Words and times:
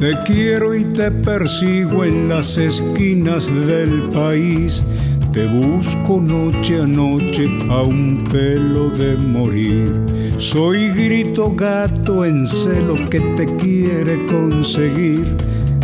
Te 0.00 0.18
quiero 0.24 0.74
y 0.74 0.82
te 0.84 1.10
persigo 1.10 2.06
en 2.06 2.30
las 2.30 2.56
esquinas 2.56 3.54
del 3.66 4.08
país. 4.08 4.82
Te 5.30 5.46
busco 5.46 6.22
noche 6.22 6.80
a 6.80 6.86
noche 6.86 7.46
a 7.68 7.82
un 7.82 8.24
pelo 8.32 8.88
de 8.88 9.18
morir. 9.18 9.94
Soy 10.38 10.88
grito 10.88 11.54
gato 11.54 12.24
en 12.24 12.46
celo 12.46 12.94
que 13.10 13.20
te 13.36 13.44
quiere 13.56 14.24
conseguir. 14.24 15.36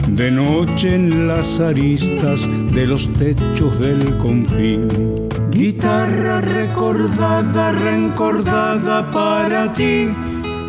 De 0.08 0.30
noche 0.30 0.94
en 0.94 1.28
las 1.28 1.60
aristas 1.60 2.48
de 2.72 2.86
los 2.86 3.12
techos 3.12 3.78
del 3.80 4.16
confín. 4.16 5.28
Guitarra 5.50 6.40
recordada, 6.40 7.72
reencordada 7.72 9.10
para 9.10 9.74
ti 9.74 10.08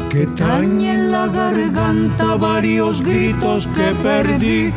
que 0.10 0.26
tañe 0.28 0.94
en 0.94 1.12
la 1.12 1.28
garganta 1.28 2.36
varios 2.36 3.02
gritos 3.02 3.68
que 3.68 3.94
perdí. 4.04 4.74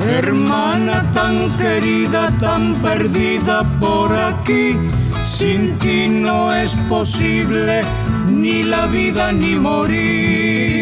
Hermana 0.00 1.10
tan 1.12 1.56
querida, 1.56 2.36
tan 2.38 2.74
perdida 2.76 3.62
por 3.78 4.12
aquí, 4.12 4.76
sin 5.24 5.78
ti 5.78 6.08
no 6.08 6.52
es 6.52 6.76
posible 6.88 7.82
ni 8.28 8.62
la 8.62 8.86
vida 8.86 9.32
ni 9.32 9.54
morir. 9.54 10.81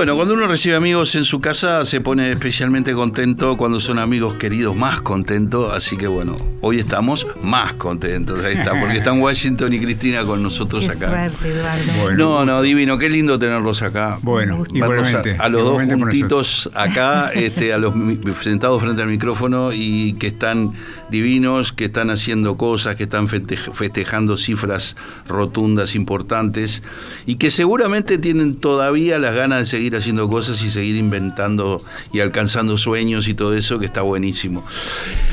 Bueno, 0.00 0.16
cuando 0.16 0.32
uno 0.32 0.46
recibe 0.46 0.76
amigos 0.76 1.14
en 1.14 1.26
su 1.26 1.42
casa 1.42 1.84
se 1.84 2.00
pone 2.00 2.32
especialmente 2.32 2.94
contento, 2.94 3.58
cuando 3.58 3.80
son 3.80 3.98
amigos 3.98 4.36
queridos 4.36 4.74
más 4.74 5.02
contento, 5.02 5.70
así 5.70 5.98
que 5.98 6.06
bueno, 6.06 6.36
hoy 6.62 6.78
estamos 6.78 7.26
más 7.42 7.74
contentos, 7.74 8.42
ahí 8.42 8.54
está, 8.54 8.80
porque 8.80 8.96
están 8.96 9.18
Washington 9.20 9.74
y 9.74 9.78
Cristina 9.78 10.24
con 10.24 10.42
nosotros 10.42 10.86
Qué 10.86 10.92
acá. 10.92 11.06
suerte, 11.06 11.50
Eduardo. 11.50 11.92
Bueno. 12.00 12.16
No, 12.16 12.44
no, 12.46 12.62
divino, 12.62 12.96
qué 12.96 13.10
lindo 13.10 13.38
tenerlos 13.38 13.82
acá. 13.82 14.18
Bueno, 14.22 14.64
igualmente. 14.72 15.36
a, 15.38 15.44
a 15.44 15.48
los 15.50 15.64
dos 15.64 15.82
igualmente 15.82 16.02
juntitos 16.02 16.70
acá, 16.72 17.30
este, 17.34 17.74
a 17.74 17.76
los 17.76 17.92
sentados 18.40 18.80
frente 18.80 19.02
al 19.02 19.08
micrófono 19.08 19.70
y 19.70 20.14
que 20.14 20.28
están 20.28 20.72
divinos, 21.10 21.74
que 21.74 21.84
están 21.84 22.08
haciendo 22.08 22.56
cosas, 22.56 22.96
que 22.96 23.02
están 23.02 23.28
festejando 23.28 24.38
cifras 24.38 24.96
rotundas, 25.28 25.94
importantes 25.94 26.82
y 27.26 27.34
que 27.34 27.50
seguramente 27.50 28.16
tienen 28.16 28.58
todavía 28.58 29.18
las 29.18 29.34
ganas 29.34 29.58
de 29.58 29.66
seguir 29.66 29.89
haciendo 29.96 30.28
cosas 30.28 30.62
y 30.62 30.70
seguir 30.70 30.96
inventando 30.96 31.82
y 32.12 32.20
alcanzando 32.20 32.76
sueños 32.78 33.28
y 33.28 33.34
todo 33.34 33.54
eso 33.54 33.78
que 33.78 33.86
está 33.86 34.02
buenísimo. 34.02 34.64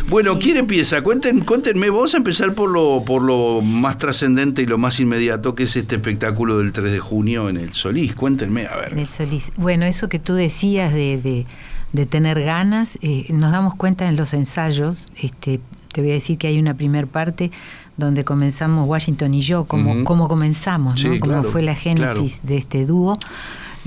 Bueno, 0.09 0.38
¿quién 0.39 0.58
empieza? 0.58 1.02
Cuenten, 1.02 1.41
cuéntenme, 1.41 1.89
vamos 1.89 2.14
a 2.14 2.17
empezar 2.17 2.53
por 2.53 2.69
lo, 2.69 3.03
por 3.05 3.22
lo 3.22 3.61
más 3.61 3.97
trascendente 3.97 4.61
y 4.61 4.66
lo 4.66 4.77
más 4.77 4.99
inmediato, 4.99 5.55
que 5.55 5.64
es 5.64 5.75
este 5.75 5.95
espectáculo 5.95 6.59
del 6.59 6.72
3 6.72 6.91
de 6.91 6.99
junio 6.99 7.49
en 7.49 7.58
el 7.58 7.73
Solís. 7.73 8.16
Cuéntenme, 8.16 8.67
a 8.67 8.77
ver. 8.77 8.94
En 8.94 8.99
el 8.99 9.09
Solís. 9.09 9.52
Bueno, 9.58 9.86
eso 9.86 10.08
que 10.09 10.19
tú 10.19 10.33
decías 10.33 10.94
de, 10.94 11.19
de- 11.21 11.45
de 11.94 12.05
tener 12.05 12.42
ganas, 12.44 12.99
eh, 13.02 13.27
nos 13.30 13.53
damos 13.53 13.73
cuenta 13.75 14.09
en 14.09 14.17
los 14.17 14.33
ensayos. 14.33 15.08
Este, 15.21 15.61
te 15.94 16.02
voy 16.02 16.09
a 16.11 16.14
decir 16.16 16.38
que 16.38 16.47
hay 16.47 16.59
una 16.59 16.73
primer 16.75 17.08
parte 17.08 17.49
donde 17.95 18.25
comenzamos 18.25 18.86
Washington 18.89 19.33
y 19.33 19.39
yo, 19.39 19.64
como, 19.64 19.92
Ujú. 19.94 20.03
cómo 20.03 20.27
comenzamos, 20.27 21.02
¿no? 21.02 21.11
Cómo 21.19 21.31
claro, 21.33 21.49
fue 21.49 21.61
la 21.64 21.75
génesis 21.75 22.42
de 22.44 22.58
este 22.58 22.86
dúo, 22.86 23.17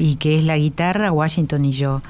y 0.02 0.14
que 0.16 0.36
es 0.38 0.44
la 0.44 0.56
guitarra, 0.56 1.12
Washington 1.12 1.62
y 1.66 1.72
yo. 1.72 2.00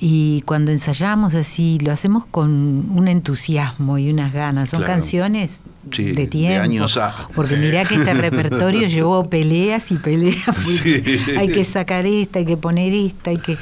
Y 0.00 0.40
cuando 0.46 0.72
ensayamos 0.72 1.34
así, 1.34 1.78
lo 1.80 1.92
hacemos 1.92 2.24
con 2.24 2.50
un 2.90 3.06
entusiasmo 3.06 3.98
y 3.98 4.10
unas 4.10 4.32
ganas. 4.32 4.70
Son 4.70 4.80
Claro. 4.80 4.94
canciones 4.94 5.60
Sí, 5.92 6.04
de 6.04 6.12
de 6.12 6.26
tiempo. 6.26 6.62
años 6.62 6.96
A. 6.96 7.28
Porque 7.34 7.56
mirá 7.56 7.84
que 7.84 7.96
este 7.96 8.14
repertorio 8.28 8.88
llevó 8.88 9.28
peleas 9.28 9.90
y 9.92 9.96
peleas. 9.96 10.56
Sí. 10.82 11.02
Hay 11.38 11.48
que 11.48 11.64
sacar 11.64 12.06
esta, 12.06 12.38
hay 12.38 12.46
que 12.46 12.56
poner 12.56 12.92
esta, 12.94 13.30
hay 13.30 13.38
que. 13.38 13.56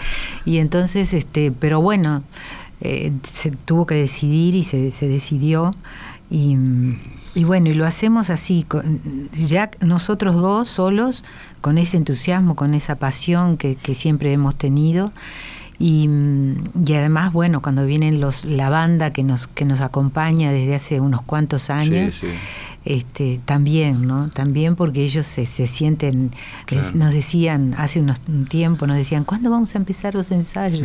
Y 0.45 0.59
entonces, 0.59 1.13
este, 1.13 1.51
pero 1.53 1.81
bueno, 1.81 2.23
eh, 2.81 3.13
se 3.23 3.51
tuvo 3.51 3.87
que 3.87 3.95
decidir 3.95 4.55
y 4.55 4.65
se, 4.65 4.91
se 4.91 5.09
decidió. 5.09 5.75
Y, 6.31 6.57
y 7.35 7.45
bueno, 7.45 7.69
y 7.69 7.75
lo 7.75 7.87
hacemos 7.87 8.31
así, 8.31 8.65
con, 8.67 9.01
ya 9.33 9.71
nosotros 9.81 10.37
dos 10.37 10.69
solos, 10.69 11.25
con 11.61 11.79
ese 11.79 11.97
entusiasmo, 11.97 12.57
con 12.57 12.75
esa 12.75 12.97
pasión 12.97 13.57
que, 13.57 13.77
que 13.77 13.95
siempre 13.95 14.33
hemos 14.33 14.57
tenido. 14.57 15.13
Y, 15.79 16.09
y 16.87 16.95
además, 16.95 17.33
bueno, 17.35 17.61
cuando 17.61 17.85
vienen 17.85 18.19
los 18.19 18.47
la 18.47 18.71
banda 18.71 19.13
que 19.13 19.23
nos 19.23 19.47
que 19.47 19.67
nos 19.67 19.83
acompaña 19.83 20.51
desde 20.51 20.75
hace 20.75 21.01
unos 21.01 21.21
cuantos 21.21 21.69
años, 21.69 22.15
Sí, 22.15 22.29
sí. 22.29 22.33
Este 22.87 23.41
también, 23.45 24.07
¿no? 24.07 24.31
También 24.31 24.77
porque 24.77 25.03
ellos 25.03 25.27
se, 25.27 25.45
se 25.47 25.67
sienten, 25.67 26.31
Claro. 26.67 26.89
nos 26.95 27.13
decían 27.13 27.75
hace 27.77 28.01
unos 28.01 28.21
un 28.29 28.47
tiempo, 28.47 28.87
nos 28.87 28.97
decían, 28.97 29.25
¿cuándo 29.25 29.51
vamos 29.51 29.75
a 29.75 29.79
empezar 29.79 30.15
los 30.15 30.31
ensayos? 30.31 30.81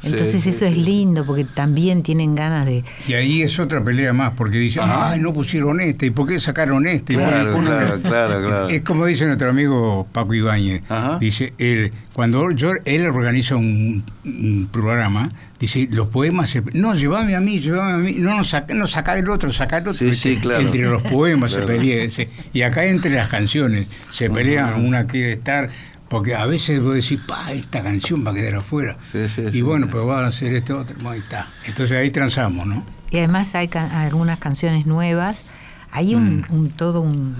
Sí. 0.00 0.08
Entonces 0.08 0.32
Sí, 0.32 0.40
sí, 0.40 0.50
eso 0.50 0.64
es 0.66 0.74
sí. 0.74 0.80
lindo 0.80 1.24
porque 1.24 1.44
también 1.44 2.02
tienen 2.02 2.34
ganas 2.34 2.66
de... 2.66 2.82
Y 3.06 3.12
ahí 3.14 3.42
es 3.42 3.58
otra 3.58 3.82
pelea 3.84 4.12
más, 4.12 4.32
porque 4.36 4.58
dicen, 4.58 4.82
Ajá. 4.84 5.10
ay, 5.10 5.20
no 5.20 5.32
pusieron 5.32 5.80
este, 5.80 6.06
¿y 6.06 6.10
por 6.10 6.26
qué 6.26 6.40
sacaron 6.40 6.86
este? 6.86 7.12
¿Y 7.12 7.16
por 7.16 7.26
qué 7.26 7.30
Claro, 7.32 7.52
ponen-?" 7.52 7.64
claro, 7.66 8.00
claro, 8.02 8.40
claro. 8.46 8.68
Es 8.68 8.82
como 8.82 9.06
dice 9.06 9.26
nuestro 9.26 9.50
amigo 9.50 10.06
Paco 10.12 10.34
Ibáñez, 10.34 10.82
dice, 11.20 11.52
él, 11.58 11.92
cuando 12.12 12.50
yo, 12.52 12.72
él 12.84 13.06
organiza 13.06 13.56
un, 13.56 14.02
un 14.24 14.68
programa, 14.72 15.30
dice, 15.64 15.88
los 15.90 16.08
poemas, 16.08 16.50
se- 16.50 16.62
no, 16.72 16.94
llévame 16.94 17.34
a 17.36 17.40
mí, 17.40 17.60
llévame 17.60 17.92
a 17.92 17.96
mí, 17.98 18.14
no, 18.18 18.36
no, 18.38 18.44
saca, 18.44 18.72
no 18.74 18.86
saca 18.86 19.18
el 19.18 19.28
otro, 19.28 19.52
saca 19.52 19.78
el 19.78 19.88
otro. 19.88 19.94
Sí, 20.08 20.14
sí, 20.14 20.36
claro. 20.38 20.60
Entre 20.60 20.82
los 20.82 21.02
poemas 21.10 21.52
Claro. 21.52 21.66
se 21.66 21.72
pelea, 21.72 22.02
dice, 22.04 22.28
y 22.52 22.62
acá 22.62 22.84
entre 22.84 23.14
las 23.14 23.28
canciones 23.28 23.86
se 24.08 24.30
pelean, 24.30 24.84
una 24.84 25.06
quiere 25.06 25.32
estar... 25.32 25.68
Porque 26.06 26.34
a 26.34 26.46
veces 26.46 26.80
vos 26.80 26.94
decís, 26.94 27.18
pa, 27.26 27.50
esta 27.52 27.82
canción 27.82 28.24
va 28.24 28.30
a 28.30 28.34
quedar 28.34 28.56
afuera. 28.56 28.98
Sí, 29.10 29.26
sí, 29.28 29.40
y 29.48 29.50
sí. 29.52 29.62
bueno, 29.62 29.88
pero 29.90 30.06
va 30.06 30.22
a 30.22 30.26
hacer 30.28 30.54
este 30.54 30.72
otro. 30.72 30.94
Bueno, 30.96 31.10
ahí 31.10 31.18
está. 31.18 31.48
Entonces 31.66 31.96
ahí 31.96 32.10
transamos, 32.10 32.66
¿no? 32.66 32.84
Y 33.10 33.18
además 33.18 33.54
hay 33.54 33.68
algunas 33.74 34.38
canciones 34.38 34.86
nuevas, 34.86 35.44
hay 35.90 36.14
un, 36.14 36.40
Mm. 36.48 36.54
un- 36.54 36.70
todo 36.70 37.00
un 37.00 37.34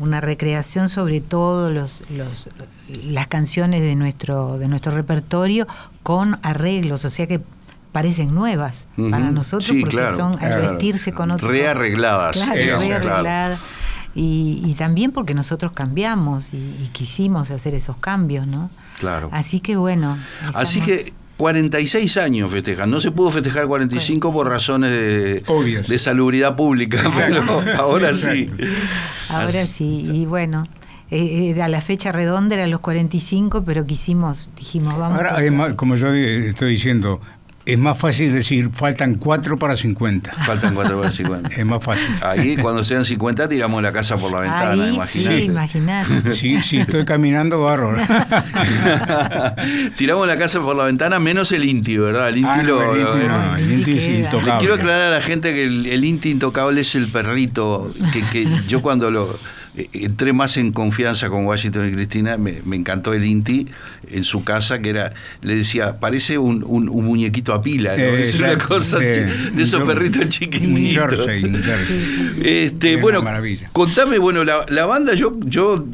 una 0.00 0.20
recreación 0.20 0.88
sobre 0.88 1.20
todos 1.20 1.72
los, 1.72 2.02
los 2.10 2.48
las 3.04 3.28
canciones 3.28 3.82
de 3.82 3.94
nuestro 3.94 4.58
de 4.58 4.66
nuestro 4.66 4.92
repertorio 4.92 5.68
con 6.02 6.40
arreglos, 6.42 7.04
o 7.04 7.10
sea 7.10 7.26
que 7.26 7.40
parecen 7.92 8.34
nuevas 8.34 8.86
para 8.96 9.30
nosotros 9.30 9.66
Sí, 9.66 9.80
porque 9.80 9.96
claro, 9.96 10.16
son 10.16 10.32
al 10.34 10.38
claro. 10.38 10.70
vestirse 10.72 11.12
con 11.12 11.30
otro 11.30 11.48
Rearregladas, 11.48 12.36
claro, 12.36 12.60
digamos, 12.60 12.86
rearregladas. 12.88 13.60
Y, 14.14 14.60
y 14.64 14.74
también 14.74 15.12
porque 15.12 15.34
nosotros 15.34 15.70
cambiamos 15.70 16.52
y, 16.52 16.56
y 16.56 16.90
quisimos 16.92 17.50
hacer 17.52 17.76
esos 17.76 17.96
cambios, 17.96 18.44
¿no? 18.46 18.68
Claro. 18.98 19.28
Así 19.32 19.60
que 19.60 19.76
bueno. 19.76 20.18
Así 20.52 20.80
que 20.80 21.12
46 21.40 22.18
años 22.18 22.52
festejan. 22.52 22.90
No 22.90 23.00
se 23.00 23.10
pudo 23.10 23.30
festejar 23.30 23.66
45 23.66 24.30
por 24.30 24.46
razones 24.46 24.90
de, 24.90 25.42
Obvias. 25.46 25.88
de 25.88 25.98
salubridad 25.98 26.54
pública, 26.54 27.00
Exacto. 27.00 27.62
pero 27.64 27.76
ahora 27.78 28.12
sí. 28.12 28.50
Ahora 29.30 29.64
sí, 29.64 30.06
y 30.12 30.26
bueno, 30.26 30.64
eh, 31.10 31.48
era 31.48 31.68
la 31.68 31.80
fecha 31.80 32.12
redonda, 32.12 32.56
eran 32.56 32.70
los 32.70 32.80
45, 32.80 33.64
pero 33.64 33.86
quisimos, 33.86 34.50
dijimos, 34.54 34.98
vamos. 34.98 35.16
Ahora, 35.16 35.32
además, 35.34 35.72
como 35.74 35.96
yo 35.96 36.12
eh, 36.12 36.48
estoy 36.48 36.72
diciendo, 36.72 37.22
es 37.66 37.78
más 37.78 37.96
fácil 37.98 38.32
decir, 38.32 38.70
faltan 38.72 39.14
4 39.16 39.56
para 39.58 39.76
50. 39.76 40.32
Faltan 40.44 40.74
4 40.74 40.98
para 40.98 41.12
50. 41.12 41.48
Es 41.54 41.66
más 41.66 41.84
fácil. 41.84 42.06
Ahí, 42.22 42.56
cuando 42.56 42.82
sean 42.82 43.04
50, 43.04 43.48
tiramos 43.48 43.82
la 43.82 43.92
casa 43.92 44.16
por 44.16 44.32
la 44.32 44.40
ventana, 44.40 44.84
Ahí 44.84 44.94
imagínate. 44.94 45.36
sí, 45.40 45.44
imaginar. 45.44 46.06
Si, 46.34 46.62
si 46.62 46.78
estoy 46.78 47.04
caminando, 47.04 47.62
bárbaro. 47.62 47.98
tiramos 49.96 50.26
la 50.26 50.36
casa 50.36 50.60
por 50.60 50.76
la 50.76 50.84
ventana, 50.84 51.18
menos 51.18 51.52
el 51.52 51.64
Inti, 51.64 51.96
¿verdad? 51.98 52.28
El 52.30 52.38
Inti 52.38 52.50
Ah, 52.50 52.62
lo- 52.62 52.80
no, 52.82 52.92
el 52.94 53.00
Inti 53.00 53.28
no, 53.28 53.56
el 53.56 53.72
Inti 53.72 53.92
es 53.92 54.04
queda. 54.04 54.10
Le 54.12 54.18
intocable. 54.20 54.58
quiero 54.58 54.74
aclarar 54.74 55.02
a 55.02 55.10
la 55.10 55.20
gente 55.20 55.52
que 55.54 55.64
el, 55.64 55.86
el 55.86 56.04
Inti 56.04 56.30
intocable 56.30 56.80
es 56.80 56.94
el 56.94 57.08
perrito, 57.08 57.92
que, 58.12 58.22
que 58.26 58.48
yo 58.66 58.82
cuando 58.82 59.10
lo 59.10 59.38
entré 59.92 60.32
más 60.32 60.56
en 60.56 60.72
confianza 60.72 61.28
con 61.30 61.44
Washington 61.46 61.88
y 61.88 61.92
Cristina, 61.92 62.36
me, 62.36 62.60
me 62.64 62.76
encantó 62.76 63.14
el 63.14 63.24
Inti 63.24 63.66
en 64.10 64.24
su 64.24 64.44
casa, 64.44 64.80
que 64.80 64.90
era, 64.90 65.12
le 65.42 65.54
decía, 65.54 65.98
parece 66.00 66.36
un, 66.38 66.64
un- 66.66 66.88
un 66.88 67.04
muñequito 67.04 67.54
a 67.54 67.62
pila, 67.62 67.96
¿no? 67.96 68.02
Eh, 68.02 68.22
es 68.22 68.38
una 68.38 68.58
cosa 68.58 68.98
de 68.98 69.30
esos 69.58 69.82
perritos 69.82 70.28
chiquititos. 70.28 71.26
jersey, 71.26 71.42
jersey. 71.42 72.32
Este, 72.42 72.94
Es 72.94 73.00
bueno, 73.00 73.22
maravilla. 73.22 73.70
contame, 73.72 74.18
bueno, 74.18 74.44
la, 74.44 74.66
la 74.68 74.86
banda, 74.86 75.14
yo, 75.14 75.38
yo 75.44 75.84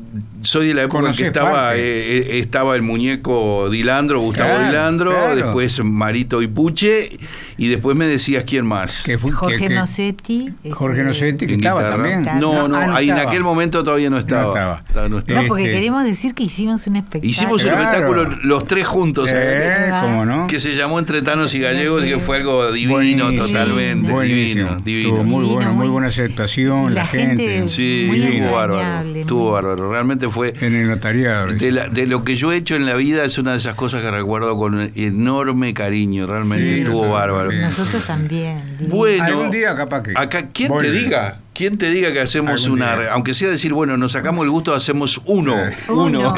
soy 0.43 0.69
de 0.69 0.75
la 0.75 0.83
época 0.85 1.09
en 1.11 1.15
que 1.17 1.27
estaba, 1.27 1.77
eh, 1.77 1.81
eh, 1.81 2.39
estaba 2.41 2.77
el 2.77 2.83
muñeco 2.83 3.69
Dilandro, 3.71 4.21
Gustavo 4.21 4.51
Claro, 4.51 4.67
Dilandro, 4.67 5.11
claro. 5.11 5.37
después 5.37 5.83
Marito 5.85 6.41
y 6.43 6.47
Puche, 6.47 7.19
Y 7.59 7.69
después 7.69 7.97
me 7.97 8.07
decías 8.07 8.45
quién 8.45 8.67
más. 8.67 9.03
Que 9.05 9.19
fue- 9.19 9.33
Jorge 9.33 9.69
que- 9.69 9.75
Nocetti. 9.75 10.53
Jorge 10.71 10.99
este, 11.01 11.05
Nocetti, 11.09 11.47
que 11.47 11.55
estaba 11.55 11.83
guitarra. 11.83 12.03
también. 12.23 12.41
No, 12.41 12.69
no, 12.69 12.77
Ah, 12.77 12.97
ahí 12.97 13.11
en 13.11 13.19
aquel 13.19 13.43
momento 13.43 13.83
todavía 13.83 14.11
no 14.11 14.19
estaba. 14.19 14.43
No 14.43 14.49
estaba. 14.51 14.85
Ta- 14.93 15.09
no 15.09 15.19
estaba. 15.19 15.43
No, 15.43 15.49
porque 15.49 15.65
Este- 15.65 15.75
queremos 15.77 16.05
decir 16.05 16.35
que 16.35 16.45
hicimos 16.45 16.87
un 16.87 16.97
espectáculo. 16.97 17.31
Hicimos 17.31 17.65
un 17.65 17.71
espectáculo 17.71 18.25
los 18.43 18.67
tres 18.67 18.87
juntos. 18.87 19.31
Eh, 19.33 19.91
cómo 20.03 20.25
no. 20.27 20.47
que 20.47 20.59
se 20.61 20.75
llamó 20.75 20.99
Entre 20.99 21.23
Tanos 21.23 21.55
y 21.55 21.61
Gallegos 21.61 22.05
y 22.05 22.09
que 22.09 22.19
fue 22.19 22.37
algo 22.39 22.71
divino, 22.73 22.95
Buenísimo, 22.95 23.47
totalmente. 23.47 24.11
buenísimo. 24.13 24.77
Divino, 24.77 24.77
divino. 24.85 25.09
Estuvo 25.09 25.25
muy 25.25 25.41
Divino, 25.45 25.55
bueno, 25.55 25.71
muy 25.73 25.79
muy- 25.87 25.89
buena 25.93 26.07
aceptación, 26.09 26.95
la, 26.95 27.03
la 27.03 27.07
gente- 27.07 27.69
Sí, 27.69 28.05
Muy 28.09 28.23
estuvo 28.23 28.53
bárbaro. 28.53 29.09
Estuvo 29.17 29.53
bárbaro. 29.53 29.91
Realmente 29.91 30.29
fue. 30.29 30.55
En 30.61 30.75
el 30.75 30.89
notariado. 30.89 31.49
De, 31.53 31.73
la- 31.73 31.89
de 31.89 32.07
lo 32.07 32.25
que 32.25 32.37
yo 32.37 32.53
he 32.53 32.57
hecho 32.57 32.75
en 32.77 32.87
la 32.87 32.95
vida 32.97 33.25
es 33.25 33.39
una 33.39 33.53
de 33.53 33.59
esas 33.59 33.75
cosas 33.75 34.03
que 34.03 34.11
recuerdo 34.11 34.57
con 34.57 34.91
enorme 34.95 35.75
cariño. 35.75 36.27
Realmente 36.27 36.75
Sí, 36.75 36.81
estuvo 36.81 37.03
nosotros 37.07 37.17
también. 37.49 37.63
Nosotros 37.63 38.05
también. 38.05 38.77
divino. 38.79 38.97
Bueno, 38.97 39.25
Algún 39.25 39.51
día 39.51 39.75
capaz 39.75 40.03
que 40.03 40.13
Acá, 40.17 40.49
¿quién 40.53 40.73
te 40.79 40.91
diga? 40.91 41.41
¿Quién 41.55 41.79
te 41.79 41.91
diga 41.91 42.13
que 42.13 42.21
hacemos 42.21 42.65
Algún 42.65 42.81
una, 42.83 42.97
día. 42.97 43.13
aunque 43.13 43.33
sea 43.35 43.49
decir, 43.49 43.73
bueno, 43.73 43.97
nos 43.97 44.13
sacamos 44.13 44.45
el 44.45 44.51
gusto, 44.51 44.75
hacemos 44.75 45.21
uno, 45.25 45.57
Eh. 45.59 45.75
uno, 45.89 46.35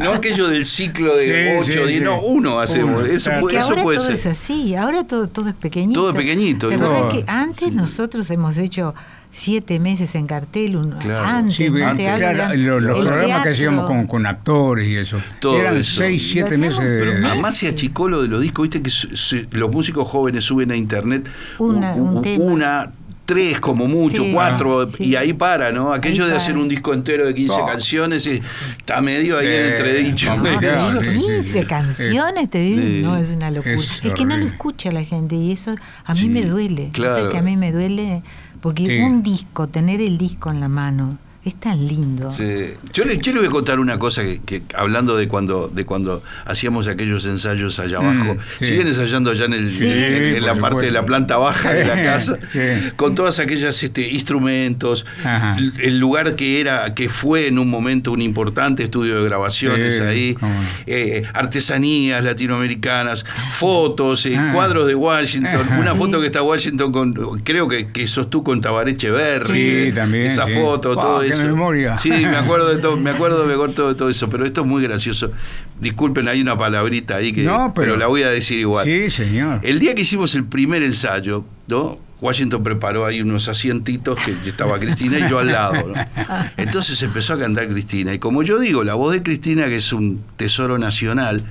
no 0.00 0.12
aquello 0.12 0.46
del 0.48 0.64
ciclo 0.64 1.16
de 1.16 1.24
Sí, 1.26 1.58
ocho, 1.72 1.72
sí, 1.84 1.88
diez, 1.88 1.98
sí. 1.98 2.04
no, 2.04 2.20
uno 2.20 2.60
hacemos, 2.60 3.02
Uno, 3.02 3.06
eso, 3.12 3.30
claro. 3.30 3.48
eso 3.50 3.68
ahora 3.70 3.82
puede 3.82 3.98
todo 3.98 4.06
ser. 4.08 4.14
es 4.16 4.26
así, 4.26 4.74
ahora 4.76 5.04
todo, 5.04 5.28
todo 5.28 5.48
es 5.48 5.54
pequeñito. 5.56 6.00
Todo 6.00 6.10
es 6.10 6.16
pequeñito, 6.16 6.68
¿Te 6.68 6.78
todo. 6.78 6.86
acordás 6.96 7.14
que 7.14 7.24
antes 7.26 7.72
nosotros 7.72 8.30
hemos 8.30 8.56
hecho 8.58 8.94
siete 9.30 9.78
meses 9.78 10.14
en 10.14 10.26
cartel, 10.26 10.76
un, 10.76 10.90
Claro. 10.92 11.24
antes, 11.26 11.56
Sí, 11.56 11.66
hablo 11.66 11.78
claro, 11.94 12.56
los, 12.56 12.82
los 12.82 12.98
el 12.98 13.06
programas 13.06 13.20
que 13.20 13.26
teatro. 13.26 13.50
hacíamos 13.52 13.86
con, 13.86 14.06
con 14.06 14.26
actores 14.26 14.88
y 14.88 14.96
eso. 14.96 15.18
Todo 15.40 15.60
Eran 15.60 15.76
eso. 15.76 15.96
seis, 15.98 16.30
siete 16.32 16.56
meses 16.58 16.78
hacemos, 16.78 16.92
de... 16.92 17.12
pero 17.12 17.26
Además 17.28 17.56
se 17.56 17.68
achicó 17.68 18.08
lo 18.08 18.22
de 18.22 18.28
los 18.28 18.40
discos, 18.40 18.64
viste 18.64 18.82
que 18.82 18.90
su- 18.90 19.14
su- 19.14 19.46
los 19.52 19.70
músicos 19.70 20.08
jóvenes 20.08 20.44
suben 20.44 20.70
a 20.72 20.76
internet 20.76 21.26
Una- 21.58 21.94
u- 21.94 21.98
u- 22.00 22.16
un 22.16 22.22
tema. 22.22 22.44
una, 22.44 22.92
tres 23.26 23.60
como 23.60 23.86
mucho, 23.86 24.24
Sí, 24.24 24.30
cuatro, 24.32 24.86
sí. 24.86 25.04
y 25.04 25.14
ahí 25.16 25.34
para, 25.34 25.70
¿no? 25.70 25.92
Aquello 25.92 26.24
Ahí 26.24 26.30
de 26.30 26.34
para. 26.36 26.42
hacer 26.42 26.56
un 26.56 26.66
disco 26.66 26.94
entero 26.94 27.26
de 27.26 27.34
15 27.34 27.58
No. 27.58 27.66
canciones 27.66 28.26
y 28.26 28.40
está 28.78 29.02
medio 29.02 29.36
ahí 29.38 29.46
Eh, 29.46 29.68
entredicho. 29.76 30.30
¿cómo 30.30 30.44
No, 30.44 30.58
que? 30.58 30.66
pero 30.66 31.04
sí, 31.04 31.10
15 31.20 31.42
sí. 31.60 31.66
canciones, 31.66 32.48
te 32.48 32.58
digo, 32.60 32.80
Sí. 32.80 33.00
no, 33.02 33.16
es 33.18 33.28
una 33.32 33.50
locura. 33.50 33.74
Es 33.74 33.86
Es, 34.02 34.14
que 34.14 34.24
no 34.24 34.34
lo 34.38 34.46
escucha 34.46 34.90
la 34.92 35.04
gente 35.04 35.34
y 35.36 35.52
eso 35.52 35.76
a 36.06 36.14
mí 36.14 36.18
Sí, 36.18 36.28
me 36.30 36.42
duele. 36.46 36.88
claro. 36.94 37.16
Eso 37.18 37.26
es 37.26 37.32
que 37.32 37.36
a 37.38 37.42
mí 37.42 37.58
me 37.58 37.70
duele 37.70 38.22
porque 38.60 38.86
Sí. 38.86 38.98
un 39.00 39.22
disco, 39.22 39.68
tener 39.68 40.00
el 40.00 40.18
disco 40.18 40.50
en 40.50 40.60
la 40.60 40.68
mano, 40.68 41.18
es 41.48 41.54
tan 41.56 41.86
lindo. 41.86 42.30
Sí. 42.30 42.72
Yo, 42.92 43.04
le, 43.04 43.18
yo 43.18 43.32
le 43.32 43.38
voy 43.38 43.48
a 43.48 43.50
contar 43.50 43.80
una 43.80 43.98
cosa 43.98 44.22
que, 44.22 44.40
que 44.44 44.62
hablando 44.76 45.16
de 45.16 45.26
cuando 45.28 45.68
de 45.68 45.84
cuando 45.84 46.22
hacíamos 46.44 46.86
aquellos 46.86 47.24
ensayos 47.24 47.78
allá 47.78 47.98
abajo, 47.98 48.34
Mm, 48.34 48.38
sí. 48.58 48.64
siguen 48.66 48.86
ensayando 48.88 49.30
allá 49.30 49.46
en, 49.46 49.52
el, 49.54 49.70
Sí, 49.72 49.84
en- 49.86 50.36
en 50.36 50.46
la 50.46 50.54
parte 50.54 50.86
de 50.86 50.90
la 50.92 51.04
planta 51.04 51.36
baja 51.36 51.72
de 51.72 51.84
la 51.84 52.02
casa, 52.02 52.38
Sí. 52.52 52.90
con 52.96 53.14
todas 53.14 53.38
aquellas 53.38 53.82
este, 53.82 54.08
instrumentos, 54.08 55.04
Ajá. 55.24 55.56
el 55.58 55.98
lugar 55.98 56.36
que 56.36 56.60
era, 56.60 56.94
que 56.94 57.08
fue 57.08 57.46
en 57.48 57.58
un 57.58 57.68
momento 57.68 58.12
un 58.12 58.22
importante 58.22 58.82
estudio 58.84 59.16
de 59.22 59.24
grabaciones 59.24 59.96
Sí, 59.96 60.02
ahí, 60.02 60.36
eh, 60.86 61.22
artesanías 61.34 62.22
latinoamericanas, 62.22 63.24
fotos, 63.52 64.24
eh, 64.26 64.36
Ah. 64.36 64.50
cuadros 64.54 64.86
de 64.86 64.94
Washington, 64.94 65.60
Ajá. 65.68 65.78
una 65.78 65.92
Sí. 65.92 65.98
foto 65.98 66.20
que 66.20 66.26
está 66.26 66.42
Washington 66.42 66.92
con, 66.92 67.12
creo 67.42 67.68
que, 67.68 67.88
que 67.88 68.06
sos 68.06 68.28
tú 68.30 68.42
con 68.42 68.60
Tabaré 68.60 68.94
también, 69.94 70.26
esa 70.26 70.46
sí. 70.46 70.52
foto, 70.54 70.94
todo 70.94 71.20
qué 71.20 71.28
memoria. 71.44 71.98
Sí, 71.98 72.10
me 72.10 72.36
acuerdo 72.36 72.68
de 72.68 72.76
todo, 72.80 72.96
me 72.96 73.10
acuerdo 73.10 73.46
de 73.46 73.94
todo 73.94 74.08
eso, 74.10 74.28
pero 74.28 74.44
esto 74.44 74.62
es 74.62 74.66
muy 74.66 74.82
gracioso. 74.82 75.30
Disculpen, 75.80 76.28
hay 76.28 76.40
una 76.40 76.56
palabrita 76.58 77.16
ahí 77.16 77.32
que 77.32 77.42
No, 77.42 77.72
pero- 77.74 77.96
la 77.96 78.06
voy 78.06 78.22
a 78.22 78.28
decir 78.30 78.58
igual. 78.58 78.84
Sí, 78.84 79.10
señor. 79.10 79.60
El 79.62 79.78
día 79.78 79.94
que 79.94 80.02
hicimos 80.02 80.34
el 80.34 80.44
primer 80.44 80.82
ensayo, 80.82 81.44
¿no? 81.68 81.98
Washington 82.20 82.64
preparó 82.64 83.06
ahí 83.06 83.20
unos 83.20 83.48
asientitos 83.48 84.18
que 84.24 84.32
estaba 84.48 84.78
Cristina 84.80 85.20
y 85.20 85.28
yo 85.28 85.38
al 85.38 85.48
lado. 85.48 85.92
Entonces 86.56 87.00
empezó 87.02 87.34
a 87.34 87.38
cantar 87.38 87.68
Cristina. 87.68 88.12
Y 88.12 88.18
como 88.18 88.42
yo 88.42 88.58
digo, 88.58 88.82
la 88.82 88.94
voz 88.94 89.12
de 89.12 89.22
Cristina, 89.22 89.66
que 89.66 89.76
es 89.76 89.92
un 89.92 90.24
tesoro 90.36 90.78
nacional, 90.78 91.44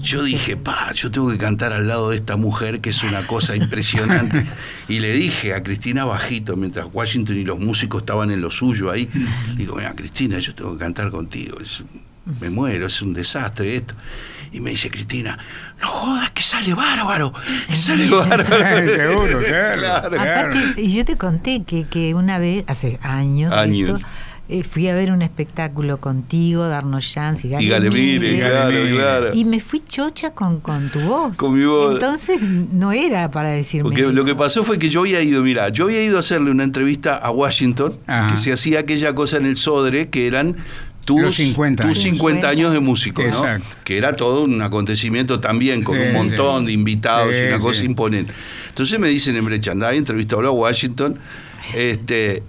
yo 0.00 0.22
dije, 0.22 0.56
pa, 0.56 0.92
yo 0.92 1.10
tengo 1.10 1.30
que 1.30 1.38
cantar 1.38 1.72
al 1.72 1.88
lado 1.88 2.10
de 2.10 2.16
esta 2.16 2.36
mujer, 2.36 2.80
que 2.80 2.90
es 2.90 3.02
una 3.02 3.26
cosa 3.26 3.56
impresionante. 3.56 4.44
Y 4.88 5.00
le 5.00 5.14
dije 5.14 5.54
a 5.54 5.62
Cristina 5.62 6.04
bajito, 6.04 6.56
mientras 6.56 6.86
Washington 6.92 7.38
y 7.38 7.44
los 7.44 7.58
músicos 7.58 8.02
estaban 8.02 8.30
en 8.30 8.42
lo 8.42 8.50
suyo 8.50 8.90
ahí, 8.90 9.08
digo, 9.56 9.76
mira, 9.76 9.94
Cristina, 9.94 10.38
yo 10.38 10.54
tengo 10.54 10.74
que 10.74 10.80
cantar 10.80 11.10
contigo. 11.10 11.56
Me 12.40 12.50
muero, 12.50 12.86
es 12.86 13.00
un 13.00 13.14
desastre 13.14 13.76
esto. 13.76 13.94
Y 14.54 14.60
me 14.60 14.70
dice 14.70 14.88
Cristina, 14.88 15.36
no 15.82 15.88
jodas, 15.88 16.30
que 16.30 16.44
sale 16.44 16.74
bárbaro, 16.74 17.32
que 17.68 17.74
sale 17.74 18.08
bárbaro. 18.08 18.88
Seguro, 18.88 19.38
claro. 19.40 19.80
Claro. 19.80 20.10
Claro. 20.10 20.20
Aparte, 20.20 20.80
y 20.80 20.94
yo 20.94 21.04
te 21.04 21.16
conté 21.16 21.64
que, 21.64 21.86
que 21.88 22.14
una 22.14 22.38
vez, 22.38 22.62
hace 22.68 23.00
años, 23.02 23.50
de 23.50 23.56
Años. 23.56 23.90
esto, 24.00 24.08
eh, 24.48 24.62
fui 24.62 24.86
a 24.88 24.94
ver 24.94 25.10
un 25.10 25.22
espectáculo 25.22 25.96
contigo, 25.98 26.68
darnos 26.68 27.10
chance 27.10 27.48
y 27.48 27.54
Y 27.54 27.68
Gale 27.68 27.90
Mire, 27.90 28.30
Mire, 28.30 28.94
claro. 28.94 29.34
Y 29.34 29.44
me 29.44 29.58
fui 29.58 29.82
chocha 29.88 30.30
con, 30.30 30.60
con 30.60 30.88
tu 30.90 31.00
voz. 31.00 31.36
Con 31.36 31.58
mi 31.58 31.64
voz. 31.64 31.94
Entonces 31.94 32.42
no 32.42 32.92
era 32.92 33.32
para 33.32 33.50
decirme 33.50 33.90
Porque 33.90 34.02
lo 34.02 34.24
que 34.24 34.36
pasó 34.36 34.62
fue 34.62 34.78
que 34.78 34.88
yo 34.88 35.00
había 35.00 35.20
ido, 35.20 35.42
mira, 35.42 35.70
yo 35.70 35.86
había 35.86 36.04
ido 36.04 36.18
a 36.18 36.20
hacerle 36.20 36.52
una 36.52 36.62
entrevista 36.62 37.16
a 37.16 37.32
Washington, 37.32 37.96
Ajá. 38.06 38.32
que 38.32 38.38
se 38.38 38.52
hacía 38.52 38.80
aquella 38.80 39.16
cosa 39.16 39.38
en 39.38 39.46
el 39.46 39.56
Sodre, 39.56 40.10
que 40.10 40.28
eran 40.28 40.56
tus, 41.04 41.20
Los 41.20 41.34
50 41.34 41.82
tus 41.84 41.90
años. 41.90 42.02
50 42.02 42.48
años 42.48 42.72
de 42.72 42.80
músico, 42.80 43.22
¿no? 43.22 43.44
Que 43.84 43.96
era 43.98 44.16
todo 44.16 44.44
un 44.44 44.60
acontecimiento 44.62 45.40
también, 45.40 45.82
con 45.82 45.98
un 45.98 46.12
montón 46.12 46.66
de 46.66 46.72
invitados 46.72 47.34
y 47.36 47.46
una 47.46 47.58
cosa 47.58 47.84
imponente. 47.84 48.32
Entonces 48.68 48.98
me 48.98 49.08
dicen 49.08 49.36
en 49.36 49.44
Brecha, 49.44 49.72
andá, 49.72 49.92
entrevistado 49.94 50.46
a 50.46 50.50
Washington, 50.50 51.18
este, 51.74 52.42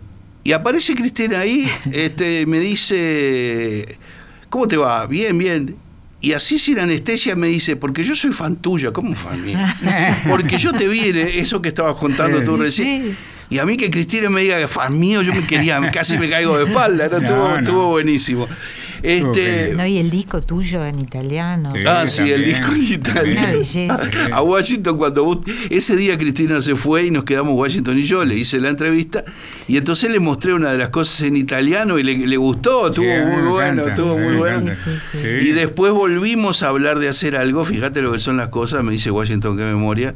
y 0.44 0.52
aparece 0.52 0.96
Cristina 0.96 1.40
ahí, 1.40 1.70
este, 1.92 2.46
me 2.46 2.60
dice, 2.60 3.98
¿cómo 4.50 4.68
te 4.68 4.78
va? 4.78 5.06
Bien, 5.08 5.38
bien. 5.38 5.76
Y 6.22 6.34
así 6.34 6.58
sin 6.58 6.80
anestesia 6.80 7.36
me 7.36 7.48
dice, 7.48 7.76
porque 7.76 8.04
yo 8.04 8.16
soy 8.16 8.32
fan 8.32 8.56
tuya, 8.56 8.92
¿cómo 8.92 9.16
fan 9.16 9.46
mía? 9.46 9.78
Porque 10.30 10.58
yo 10.58 10.72
te 10.74 10.88
vi 10.88 11.10
en 11.10 11.18
eso 11.18 11.62
que 11.62 11.70
estabas 11.70 11.96
contando 11.96 12.42
tú 12.42 12.58
Sí, 12.58 12.64
recién. 12.64 13.18
Sí. 13.50 13.56
Y 13.56 13.60
a 13.60 13.66
mí 13.66 13.78
que 13.78 13.90
Cristina 13.92 14.30
me 14.30 14.42
diga 14.42 14.60
que 14.60 14.68
fan 14.68 14.98
mío, 14.98 15.22
yo 15.22 15.34
me 15.34 15.46
quería, 15.46 15.80
casi 15.94 16.18
me 16.18 16.30
caigo 16.30 16.58
de 16.58 16.66
espalda, 16.66 17.08
¿no? 17.10 17.20
No, 17.20 17.24
estuvo, 17.26 17.48
no. 17.50 17.58
estuvo 17.58 17.88
buenísimo. 17.90 18.48
Este, 19.04 19.74
No, 19.76 19.86
y 19.86 19.98
el 20.00 20.10
disco 20.10 20.42
tuyo 20.42 20.84
en 20.84 20.98
italiano. 21.00 21.70
Sí. 21.72 21.80
ah, 21.88 22.08
sí, 22.08 22.24
el 22.32 22.44
disco 22.46 22.72
en 22.74 22.82
italiano. 22.94 23.40
Una 23.40 23.52
belleza. 23.52 24.00
A 24.32 24.42
Washington 24.42 24.98
cuando 24.98 25.24
vos- 25.24 25.40
ese 25.70 25.96
día 25.96 26.18
Cristina 26.18 26.60
se 26.62 26.76
fue 26.76 27.06
y 27.06 27.12
nos 27.12 27.24
quedamos 27.24 27.54
Washington 27.56 28.00
y 28.00 28.04
yo, 28.04 28.26
le 28.26 28.36
hice 28.36 28.60
la 28.60 28.70
entrevista 28.70 29.24
y 29.68 29.78
entonces 29.78 30.10
le 30.10 30.20
mostré 30.20 30.54
una 30.54 30.72
de 30.72 30.80
las 30.80 30.90
cosas 30.90 31.22
en 31.22 31.38
italiano 31.38 32.00
y 32.00 32.04
le, 32.04 32.18
le 32.18 32.38
gustó, 32.38 32.88
estuvo 32.88 33.06
Sí, 33.06 33.22
muy 33.32 33.42
bueno, 33.52 33.74
encanta, 33.84 33.90
estuvo 33.92 34.18
muy 34.18 34.36
bueno. 34.38 34.72
Sí, 34.74 34.92
sí, 35.12 35.18
Sí. 35.22 35.28
Y 35.50 35.52
después 35.52 35.92
volvimos 35.92 36.64
a 36.64 36.70
hablar 36.70 36.98
de 36.98 37.08
hacer 37.10 37.36
algo, 37.36 37.64
fíjate 37.64 38.02
lo 38.02 38.12
que 38.12 38.20
son 38.20 38.38
las 38.38 38.48
cosas, 38.48 38.84
me 38.84 38.92
dice 38.92 39.12
Washington, 39.12 39.56
qué 39.56 39.64
memoria. 39.66 40.16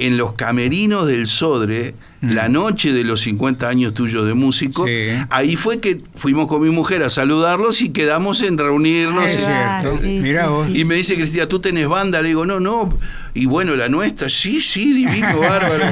En 0.00 0.16
los 0.16 0.32
camerinos 0.32 1.06
del 1.06 1.26
Sodre, 1.26 1.94
Mm. 2.22 2.32
la 2.34 2.50
noche 2.50 2.92
de 2.92 3.02
los 3.02 3.22
50 3.22 3.66
años 3.66 3.94
tuyos 3.94 4.26
de 4.26 4.34
músico, 4.34 4.84
Sí. 4.84 5.08
ahí 5.30 5.56
fue 5.56 5.80
que 5.80 6.02
fuimos 6.14 6.48
con 6.48 6.60
mi 6.62 6.68
mujer 6.68 7.02
a 7.02 7.08
saludarlos 7.08 7.80
y 7.80 7.88
quedamos 7.88 8.42
en 8.42 8.58
reunirnos. 8.58 9.24
Es 9.24 9.38
Ahí 9.38 9.52
va, 9.54 9.80
cierto. 9.80 9.98
sí, 10.02 10.18
Mirá 10.20 10.44
sí, 10.44 10.50
vos. 10.50 10.66
sí. 10.66 10.80
Y 10.80 10.84
me 10.84 10.96
dice 10.96 11.14
Cristina, 11.14 11.46
¿tú 11.46 11.60
tenés 11.60 11.88
banda? 11.88 12.20
Le 12.20 12.28
digo, 12.28 12.44
no, 12.44 12.60
no. 12.60 12.94
Y 13.32 13.46
bueno, 13.46 13.74
la 13.74 13.88
nuestra, 13.88 14.28
sí, 14.28 14.60
sí, 14.60 14.92
divino, 14.92 15.38
bárbaro. 15.40 15.84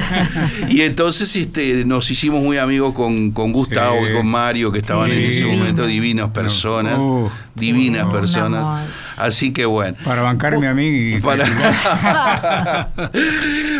y 0.69 0.81
entonces 0.81 1.35
este, 1.35 1.83
nos 1.85 2.11
hicimos 2.11 2.43
muy 2.43 2.57
amigos 2.59 2.93
con, 2.93 3.31
con 3.31 3.51
Gustavo 3.51 3.97
Sí. 4.05 4.11
y 4.11 4.15
con 4.15 4.27
Mario, 4.27 4.71
que 4.71 4.77
estaban 4.79 5.09
en 5.11 5.19
ese 5.31 5.45
momento 5.45 5.87
divinas 5.87 6.29
personas. 6.29 6.95
Uh, 6.99 7.27
divinas 7.55 8.05
personas. 8.07 8.85
Así 9.19 9.51
que 9.53 9.65
bueno. 9.65 9.97
Para 10.03 10.21
bancarme 10.21 10.67
a 10.67 10.73
mí. 10.73 10.87
y- 11.15 11.19
Para- 11.19 11.45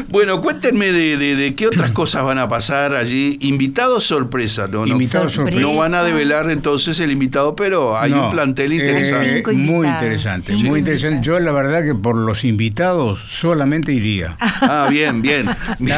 bueno, 0.09 0.41
cuéntenme 0.41 0.91
de, 0.91 1.17
de- 1.17 1.35
de 1.35 1.55
qué 1.55 1.67
otras 1.67 1.91
cosas 1.91 2.23
van 2.23 2.37
a 2.37 2.47
pasar 2.47 2.95
allí. 2.95 3.37
Invitados 3.41 4.03
sorpresa, 4.05 4.67
¿no? 4.67 4.85
No, 4.85 4.93
Invitados 4.93 5.33
sorpresa. 5.33 5.61
no 5.61 5.75
van 5.75 5.93
a 5.95 6.03
develar 6.03 6.49
entonces 6.51 6.99
el 6.99 7.11
invitado, 7.11 7.55
pero 7.55 7.97
hay 7.97 8.11
No, 8.11 8.25
un 8.25 8.31
plantel 8.31 8.71
eh, 8.71 8.75
interesante. 8.75 9.53
Muy 9.53 9.87
interesante, 9.87 10.53
muy 10.53 10.79
interesante. 10.79 11.15
invitados. 11.17 11.39
Yo 11.39 11.39
la 11.45 11.51
verdad 11.51 11.83
que 11.83 11.95
por 11.95 12.15
los 12.17 12.43
invitados 12.45 13.19
solamente 13.19 13.91
iría. 13.93 14.35
Ah, 14.39 14.87
bien, 14.89 15.21
bien. 15.21 15.45
bien. 15.79 15.97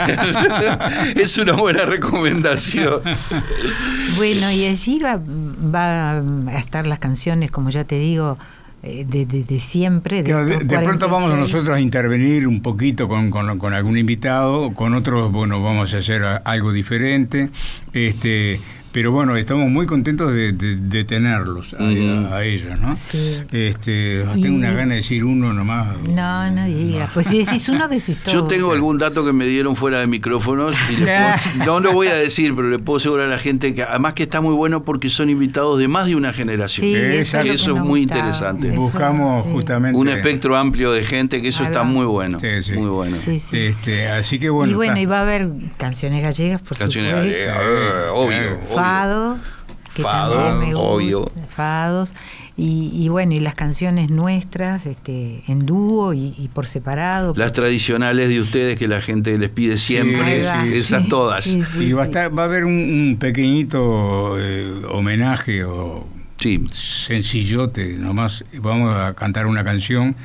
es 1.15 1.37
una 1.37 1.53
buena 1.53 1.85
recomendación. 1.85 3.01
Bueno, 4.17 4.51
y 4.51 4.65
allí 4.65 4.99
va, 4.99 5.19
va 5.73 6.11
a 6.17 6.57
estar 6.59 6.85
las 6.87 6.99
canciones, 6.99 7.51
como 7.51 7.69
ya 7.69 7.83
te 7.83 7.97
digo, 7.97 8.37
de, 8.81 9.25
de- 9.25 9.43
de 9.43 9.59
siempre. 9.59 10.23
De, 10.23 10.33
de, 10.33 10.57
de 10.57 10.79
pronto 10.79 11.05
vamos 11.07 11.29
46. 11.29 11.39
nosotros 11.39 11.75
a 11.75 11.79
intervenir 11.79 12.47
un 12.47 12.61
poquito 12.61 13.07
con, 13.07 13.29
con- 13.29 13.59
con 13.59 13.73
algún 13.73 13.97
invitado, 13.97 14.73
con 14.73 14.93
otros, 14.95 15.31
bueno, 15.31 15.61
vamos 15.61 15.93
a 15.93 15.97
hacer 15.99 16.23
a- 16.25 16.37
algo 16.37 16.71
diferente, 16.71 17.49
este, 17.93 18.59
pero 18.91 19.11
bueno, 19.11 19.35
estamos 19.35 19.69
muy 19.69 19.85
contentos 19.85 20.33
de, 20.33 20.51
de- 20.53 20.75
de 20.75 21.03
tenerlos 21.03 21.73
a, 21.79 22.43
ellos, 22.43 22.79
¿no? 22.79 22.95
Sí. 22.95 23.37
Este, 23.51 24.25
Y- 24.35 24.41
tengo 24.41 24.57
una 24.57 24.71
gana 24.71 24.91
de 24.91 24.95
decir 24.97 25.23
uno 25.25 25.53
nomás. 25.53 25.87
No, 26.07 26.51
no 26.51 26.65
digas. 26.65 27.09
Pues 27.13 27.27
si 27.27 27.43
decís 27.45 27.67
uno, 27.69 27.87
decís 27.87 28.17
todo. 28.23 28.33
Yo 28.33 28.43
tengo 28.45 28.71
algún 28.73 28.97
dato 28.97 29.23
que 29.25 29.33
me 29.33 29.45
dieron 29.45 29.75
fuera 29.75 29.99
de 29.99 30.07
micrófonos 30.07 30.75
y 30.89 30.97
le 30.97 31.05
puedo- 31.05 31.65
no 31.65 31.79
lo 31.79 31.93
voy 31.93 32.07
a 32.07 32.15
decir, 32.15 32.55
pero 32.55 32.69
le 32.69 32.79
puedo 32.79 32.97
asegurar 32.97 33.27
a 33.27 33.29
la 33.29 33.37
gente 33.39 33.73
que 33.73 33.83
además 33.83 34.13
que 34.13 34.23
está 34.23 34.41
muy 34.41 34.53
bueno 34.53 34.83
porque 34.83 35.09
son 35.09 35.29
invitados 35.29 35.79
de 35.79 35.87
más 35.87 36.05
de 36.07 36.15
una 36.15 36.33
generación. 36.33 36.85
Sí, 36.87 36.93
Que 36.93 37.19
eso, 37.19 37.39
es, 37.39 37.45
lo 37.45 37.49
que 37.51 37.55
eso 37.55 37.69
es 37.71 37.75
nos 37.77 37.85
muy 37.85 38.01
gustaba. 38.01 38.19
interesante. 38.21 38.69
Eso, 38.71 38.81
Buscamos 38.81 39.43
sí. 39.45 39.49
justamente. 39.53 39.97
Un 39.97 40.09
espectro 40.09 40.57
amplio 40.57 40.91
de 40.91 41.03
gente 41.03 41.41
que 41.41 41.49
eso 41.49 41.63
está 41.63 41.83
muy 41.83 42.05
bueno. 42.05 42.39
Sí, 42.39 42.47
sí. 42.63 42.73
Muy 42.73 42.89
bueno. 42.89 43.17
Sí, 43.23 43.39
sí. 43.39 43.57
Este, 43.57 44.07
así 44.09 44.39
que 44.39 44.49
bueno. 44.49 44.71
y 44.71 44.75
bueno, 44.75 44.93
está. 44.93 45.01
y 45.01 45.05
va 45.05 45.19
a 45.19 45.21
haber 45.21 45.49
canciones 45.77 46.21
gallegas, 46.23 46.61
por 46.61 46.77
Canciones 46.77 47.11
supuesto. 47.11 47.31
gallegas, 47.37 47.57
eh, 47.61 48.09
obvio, 48.13 48.37
Eh, 48.37 48.47
obvio. 48.69 48.80
Fado, 48.83 49.37
que 49.93 50.03
Fado, 50.03 50.35
también 50.35 50.59
me 50.59 50.73
gusta, 50.73 50.89
obvio. 50.89 51.31
Fados. 51.49 52.13
Y, 52.57 52.91
y 52.93 53.07
bueno, 53.09 53.33
y 53.33 53.39
las 53.39 53.55
canciones 53.55 54.09
nuestras, 54.09 54.85
este, 54.85 55.41
en 55.47 55.65
dúo 55.65 56.13
y, 56.13 56.35
y 56.37 56.49
por 56.49 56.67
separado. 56.67 57.33
Las 57.35 57.53
tradicionales 57.53 58.27
de 58.27 58.39
ustedes 58.41 58.77
que 58.77 58.87
la 58.87 59.01
gente 59.01 59.37
les 59.39 59.49
pide 59.49 59.77
siempre, 59.77 60.21
Ahí 60.21 60.41
va, 60.43 60.65
esas 60.67 61.03
sí, 61.03 61.09
todas. 61.09 61.43
sí, 61.43 61.63
sí, 61.63 61.85
y 61.85 61.93
va, 61.93 62.03
a 62.03 62.05
sí. 62.05 62.11
estar- 62.11 62.37
va 62.37 62.43
a 62.43 62.45
haber 62.45 62.65
un, 62.65 62.73
un 62.73 63.17
pequeñito 63.19 64.35
eh, 64.39 64.69
homenaje 64.89 65.63
o 65.63 66.05
Sí, 66.39 66.65
sencillote 66.71 67.97
nomás. 67.99 68.43
Vamos 68.59 68.95
a 68.95 69.13
cantar 69.13 69.45
una 69.45 69.63
canción 69.63 70.15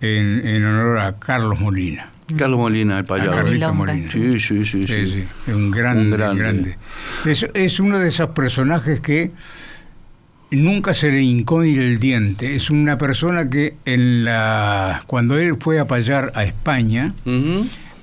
en, 0.00 0.46
en 0.46 0.64
honor 0.66 0.98
a 1.00 1.18
Carlos 1.18 1.58
Molina. 1.60 2.10
Carlos 2.36 2.58
Molina, 2.60 2.98
el 2.98 3.04
A 3.04 3.08
payador. 3.08 3.34
Carlito 3.36 3.74
Molina. 3.74 4.08
Sí, 4.08 4.40
sí, 4.40 4.64
sí, 4.64 4.86
Sí, 4.86 4.86
sí. 4.86 5.06
sí, 5.06 5.24
es 5.46 5.54
un 5.54 5.70
grande, 5.70 6.02
Un 6.04 6.10
grande. 6.10 6.42
grande. 6.42 6.76
Es, 7.26 7.46
es 7.54 7.80
uno 7.80 7.98
de 7.98 8.08
esos 8.08 8.30
personajes 8.30 9.00
que 9.00 9.30
nunca 10.50 10.92
se 10.94 11.10
le 11.10 11.22
hincó 11.22 11.62
ni 11.62 11.74
el 11.74 11.98
diente. 11.98 12.54
Es 12.54 12.70
una 12.70 12.98
persona 12.98 13.48
que 13.50 13.74
en 13.84 14.24
la 14.24 15.02
cuando 15.06 15.38
él 15.38 15.56
fue 15.60 15.78
a 15.78 15.86
payar 15.86 16.32
a 16.34 16.44
España, 16.44 17.14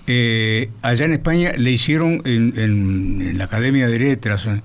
eh, 0.07 0.69
allá 0.81 1.05
en 1.05 1.13
España 1.13 1.53
le 1.57 1.71
hicieron 1.71 2.21
en, 2.25 2.53
en- 2.57 3.21
en 3.21 3.37
la 3.37 3.43
Academia 3.45 3.87
de 3.87 3.99
Letras, 3.99 4.47
eh, 4.47 4.61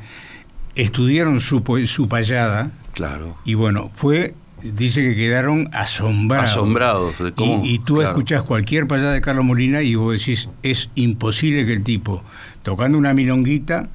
estudiaron 0.75 1.41
su, 1.41 1.63
su 1.87 2.09
payada 2.09 2.71
Claro. 2.95 3.37
y 3.45 3.55
bueno, 3.55 3.91
fue, 3.95 4.35
dice 4.65 5.03
que 5.03 5.15
quedaron 5.15 5.69
asombrados. 5.73 6.51
Asombrados 6.51 7.19
de 7.19 7.33
cómo- 7.33 7.65
Y, 7.65 7.75
y 7.75 7.79
tú 7.79 7.97
claro. 7.97 8.11
escuchás 8.11 8.43
cualquier 8.43 8.87
payada 8.87 9.13
de 9.13 9.21
Carlos 9.21 9.45
Molina 9.45 9.83
y 9.83 9.95
vos 9.95 10.19
decís, 10.19 10.49
es 10.63 10.89
imposible 10.95 11.65
que 11.67 11.73
el 11.75 11.83
tipo, 11.85 12.23
tocando 12.63 12.97
una 12.99 13.15
milonguita, 13.15 13.89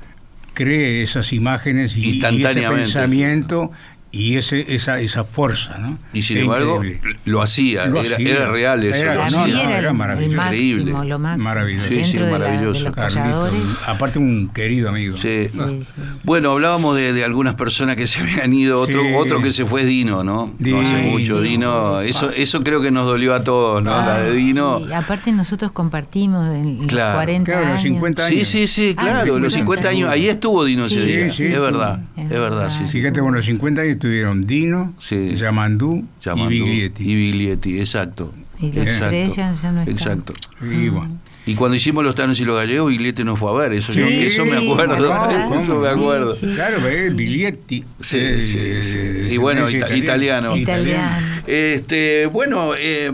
cree 0.53 1.01
esas 1.01 1.31
imágenes 1.33 1.95
y, 1.97 2.19
y 2.21 2.43
ese 2.45 2.61
pensamiento 2.69 3.71
y 4.11 4.37
ese, 4.37 4.73
esa, 4.73 4.99
esa 4.99 5.23
fuerza, 5.23 5.77
¿no? 5.77 5.97
Y 6.13 6.23
sin 6.23 6.37
Es 6.37 6.43
embargo, 6.43 6.81
lo 7.25 7.41
hacía, 7.43 7.85
Lo 7.85 8.01
era, 8.01 8.15
hacía. 8.15 8.29
era 8.31 8.51
real 8.51 8.83
eso. 8.83 8.95
Era- 8.95 9.13
lo 9.15 9.29
no, 9.29 9.43
hacía. 9.43 9.63
no, 9.63 9.69
era 9.69 9.93
maravilloso. 9.93 10.31
el 10.31 10.37
máximo, 10.37 10.63
Increíble. 10.63 11.09
lo 11.09 11.19
máximo. 11.19 11.43
Maravilloso. 11.43 11.87
Sí, 11.89 12.05
sí, 12.05 12.13
de 12.17 12.19
la- 12.23 12.31
maravilloso. 12.31 12.79
de 12.79 12.85
los 12.85 12.95
Carlito, 12.95 13.21
payadores. 13.21 13.61
aparte 13.85 14.17
un 14.19 14.49
querido 14.49 14.89
amigo. 14.89 15.15
Sí. 15.17 15.45
Sí, 15.45 15.59
sí. 15.81 15.93
Bueno, 16.23 16.51
hablábamos 16.51 16.95
de, 16.95 17.13
de 17.13 17.23
algunas 17.23 17.53
personas 17.55 17.95
que 17.97 18.07
se 18.07 18.19
habían 18.21 18.51
ido, 18.51 18.81
otro, 18.81 19.01
Sí. 19.01 19.07
otro 19.15 19.41
que 19.43 19.51
se 19.51 19.65
fue 19.65 19.81
es 19.81 19.87
Dino, 19.87 20.23
¿no? 20.23 20.51
Dino. 20.57 20.81
No 20.81 20.87
hace 20.89 21.01
mucho, 21.03 21.41
sí. 21.43 21.47
Dino, 21.49 22.01
eso, 22.01 22.31
eso 22.31 22.63
creo 22.63 22.81
que 22.81 22.89
nos 22.89 23.05
dolió 23.05 23.35
a 23.35 23.43
todos, 23.43 23.83
¿no? 23.83 23.91
La 23.91 24.23
de 24.23 24.31
Ay, 24.31 24.37
Dino. 24.37 24.79
sí. 24.79 24.91
Aparte 24.93 25.31
nosotros 25.31 25.71
compartimos 25.71 26.51
en 26.55 26.87
Claro. 26.87 27.09
los 27.09 27.15
40 27.15 27.45
Claro, 27.51 27.59
los 27.61 27.69
años. 27.71 27.81
50 27.83 28.27
Sí, 28.27 28.35
años. 28.37 28.47
sí, 28.47 28.67
sí, 28.67 28.95
Ah, 28.97 29.01
claro, 29.03 29.25
los 29.33 29.41
los 29.41 29.53
50 29.53 29.89
años, 29.89 30.09
ahí 30.09 30.27
estuvo 30.27 30.65
Dino 30.65 30.85
ese 30.85 30.95
Sí, 30.95 31.01
día, 31.05 31.19
sí, 31.29 31.45
es 31.45 31.53
sí. 31.53 31.59
verdad, 31.59 31.99
Es 32.17 32.23
es 32.23 32.29
verdad, 32.29 32.39
sí, 32.39 32.39
verdad. 32.39 32.69
sí. 32.69 32.83
Fíjate, 32.87 33.21
bueno, 33.21 33.35
los 33.37 33.45
50 33.45 33.81
años 33.81 33.98
tuvieron 33.99 34.47
Dino, 34.47 34.93
Sí. 34.99 35.35
Yamandú 35.35 36.05
Llamando- 36.23 36.51
y 36.51 36.59
Biglietti. 36.61 37.03
Y 37.11 37.15
Biglietti, 37.15 37.79
exacto. 37.79 38.33
Y 38.59 38.67
los 38.73 38.87
Exacto. 38.87 39.07
tres 39.09 39.35
ya, 39.35 39.55
ya 39.61 39.71
no 39.71 39.81
están. 39.81 39.95
Exacto. 39.95 40.33
Y 40.61 40.89
bueno. 40.89 41.17
Y 41.45 41.55
cuando 41.55 41.75
hicimos 41.77 42.03
los 42.03 42.13
tanos 42.15 42.39
y 42.39 42.45
los 42.45 42.55
gallegos, 42.57 42.91
Biglietti 42.91 43.23
nos 43.23 43.39
fue 43.39 43.49
a 43.49 43.53
ver, 43.53 43.73
eso, 43.73 43.93
yo- 43.93 44.05
Sí, 44.07 44.25
eso 44.25 44.45
me 44.45 44.59
sí, 44.59 44.69
acuerdo, 44.71 45.01
¿verdad? 45.01 45.55
eso 45.61 45.79
me 45.79 45.87
Sí, 45.87 45.93
acuerdo. 45.95 46.35
sí. 46.35 46.47
Claro, 46.53 46.87
eh, 46.87 47.09
Biglietti. 47.11 47.85
Sí, 48.01 48.17
eh, 48.19 48.39
sí, 48.43 48.83
sí. 48.83 48.97
eh, 48.99 49.29
Y 49.31 49.37
bueno, 49.37 49.69
ita- 49.69 49.95
italiano. 49.95 50.55
Italiano. 50.57 51.25
Este, 51.47 52.27
bueno, 52.27 52.71
eh, 52.77 53.11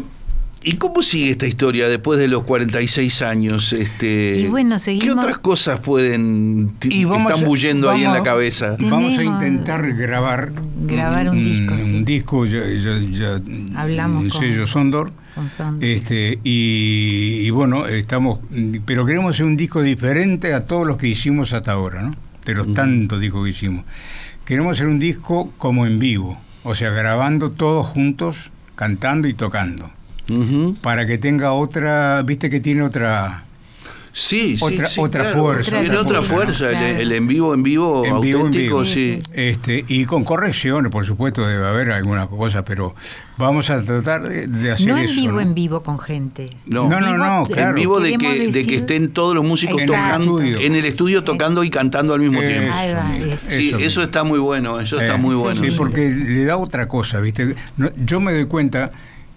¿y 0.65 0.73
cómo 0.77 1.01
sigue 1.01 1.31
esta 1.31 1.47
historia 1.47 1.87
después 1.87 2.19
de 2.19 2.27
los 2.27 2.43
46 2.43 3.21
años? 3.21 3.71
Este, 3.71 4.39
Y 4.39 4.47
bueno, 4.47 4.75
¿Qué 4.83 5.11
otras 5.11 5.37
cosas 5.37 5.79
pueden 5.79 6.71
Y 6.83 7.05
vamos 7.05 7.31
están 7.31 7.45
a- 7.45 7.47
bullendo 7.47 7.89
ahí 7.89 8.03
en 8.03 8.11
la 8.13 8.23
cabeza? 8.23 8.75
Vamos 8.79 9.17
a 9.17 9.23
intentar 9.23 9.93
grabar, 9.93 10.51
Grabar 10.87 11.29
un 11.29 11.39
disco, 11.39 11.75
sí. 11.79 11.93
un 11.95 12.05
disco, 12.05 12.45
ya, 12.45 12.59
ya- 12.67 12.99
ya- 12.99 13.79
Hablamos 13.79 14.23
un 14.23 14.29
con- 14.29 14.39
sello 14.41 14.67
Sondor. 14.67 15.11
Con 15.35 15.49
son- 15.49 15.77
Este, 15.83 16.39
y, 16.43 17.41
y 17.43 17.49
bueno, 17.51 17.85
estamos, 17.87 18.39
pero 18.85 19.05
queremos 19.05 19.35
hacer 19.35 19.45
un 19.45 19.57
disco 19.57 19.81
diferente 19.81 20.53
a 20.53 20.65
todos 20.65 20.87
los 20.87 20.97
que 20.97 21.07
hicimos 21.07 21.53
hasta 21.53 21.71
ahora, 21.73 22.01
¿no? 22.03 22.15
De 22.45 22.53
los 22.53 22.73
tantos 22.73 23.19
discos 23.19 23.43
que 23.43 23.49
hicimos. 23.49 23.85
Queremos 24.45 24.77
hacer 24.77 24.87
un 24.87 24.99
disco 24.99 25.51
como 25.57 25.85
en 25.87 25.97
vivo, 25.99 26.37
o 26.63 26.75
sea, 26.75 26.91
grabando 26.91 27.49
todos 27.51 27.87
juntos, 27.87 28.51
cantando 28.75 29.27
y 29.27 29.33
tocando, 29.33 29.89
Para 30.81 31.05
que 31.05 31.17
tenga 31.17 31.51
otra, 31.53 32.21
viste 32.23 32.49
que 32.49 32.59
tiene 32.59 32.81
otra, 32.83 33.41
Sí, 34.17 34.55
sí, 34.57 34.63
Otra- 34.63 34.87
sí, 34.87 35.01
otra 35.01 35.23
claro. 35.23 35.41
fuerza, 35.41 35.71
Tiene 35.81 35.97
otra 35.97 36.19
otra 36.19 36.21
fuerza, 36.21 36.69
el, 37.01 37.11
en 37.11 37.27
vivo, 37.27 37.53
en 37.53 37.63
vivo, 37.63 38.05
En 38.05 38.21
vivo, 38.21 38.39
en 38.39 38.45
auténtico, 38.45 38.79
vivo. 38.79 38.85
sí. 38.85 39.19
este, 39.33 39.83
y 39.89 40.05
con 40.05 40.23
correcciones, 40.23 40.89
por 40.89 41.05
supuesto, 41.05 41.45
debe 41.45 41.67
haber 41.67 41.91
algunas 41.91 42.29
cosas, 42.29 42.63
pero 42.65 42.95
vamos 43.35 43.69
a 43.69 43.83
tratar 43.83 44.23
de, 44.23 44.47
de 44.47 44.71
hacer 44.71 44.87
no 44.87 44.97
en 44.97 45.03
eso. 45.03 45.19
vivo, 45.19 45.33
¿no? 45.33 45.39
en 45.41 45.53
vivo 45.53 45.83
con 45.83 45.99
gente. 45.99 46.49
No. 46.65 46.87
No, 46.87 47.01
no, 47.01 47.17
no, 47.17 47.43
Vivo- 47.43 47.47
claro. 47.53 47.69
En 47.71 47.75
vivo 47.75 47.99
de 47.99 48.17
que, 48.17 48.51
de 48.53 48.65
que 48.65 48.75
estén 48.75 49.09
todos 49.11 49.35
los 49.35 49.43
músicos 49.43 49.81
Exacto. 49.81 50.01
tocando 50.01 50.39
En 50.39 50.45
el 50.45 50.51
estudio. 50.53 50.67
en 50.67 50.75
el 50.77 50.85
estudio 50.85 51.23
tocando 51.25 51.63
y 51.65 51.69
cantando 51.69 52.13
al 52.13 52.21
mismo 52.21 52.41
Eso 52.41 52.47
tiempo. 52.47 53.33
Eso. 53.33 53.49
Sí, 53.49 53.73
eso 53.81 54.01
está 54.01 54.23
muy 54.23 54.39
bueno, 54.39 54.79
eso 54.79 54.97
está 54.97 55.15
Eh, 55.15 55.17
muy 55.17 55.35
sí, 55.35 55.41
bueno. 55.41 55.61
Sí, 55.61 55.71
sí. 55.71 55.75
porque 55.77 56.09
le 56.09 56.45
da 56.45 56.55
otra 56.55 56.87
cosa, 56.87 57.19
¿viste? 57.19 57.53
No, 57.75 57.89
yo 58.05 58.21
me 58.21 58.31
doy 58.31 58.45
cuenta 58.45 58.91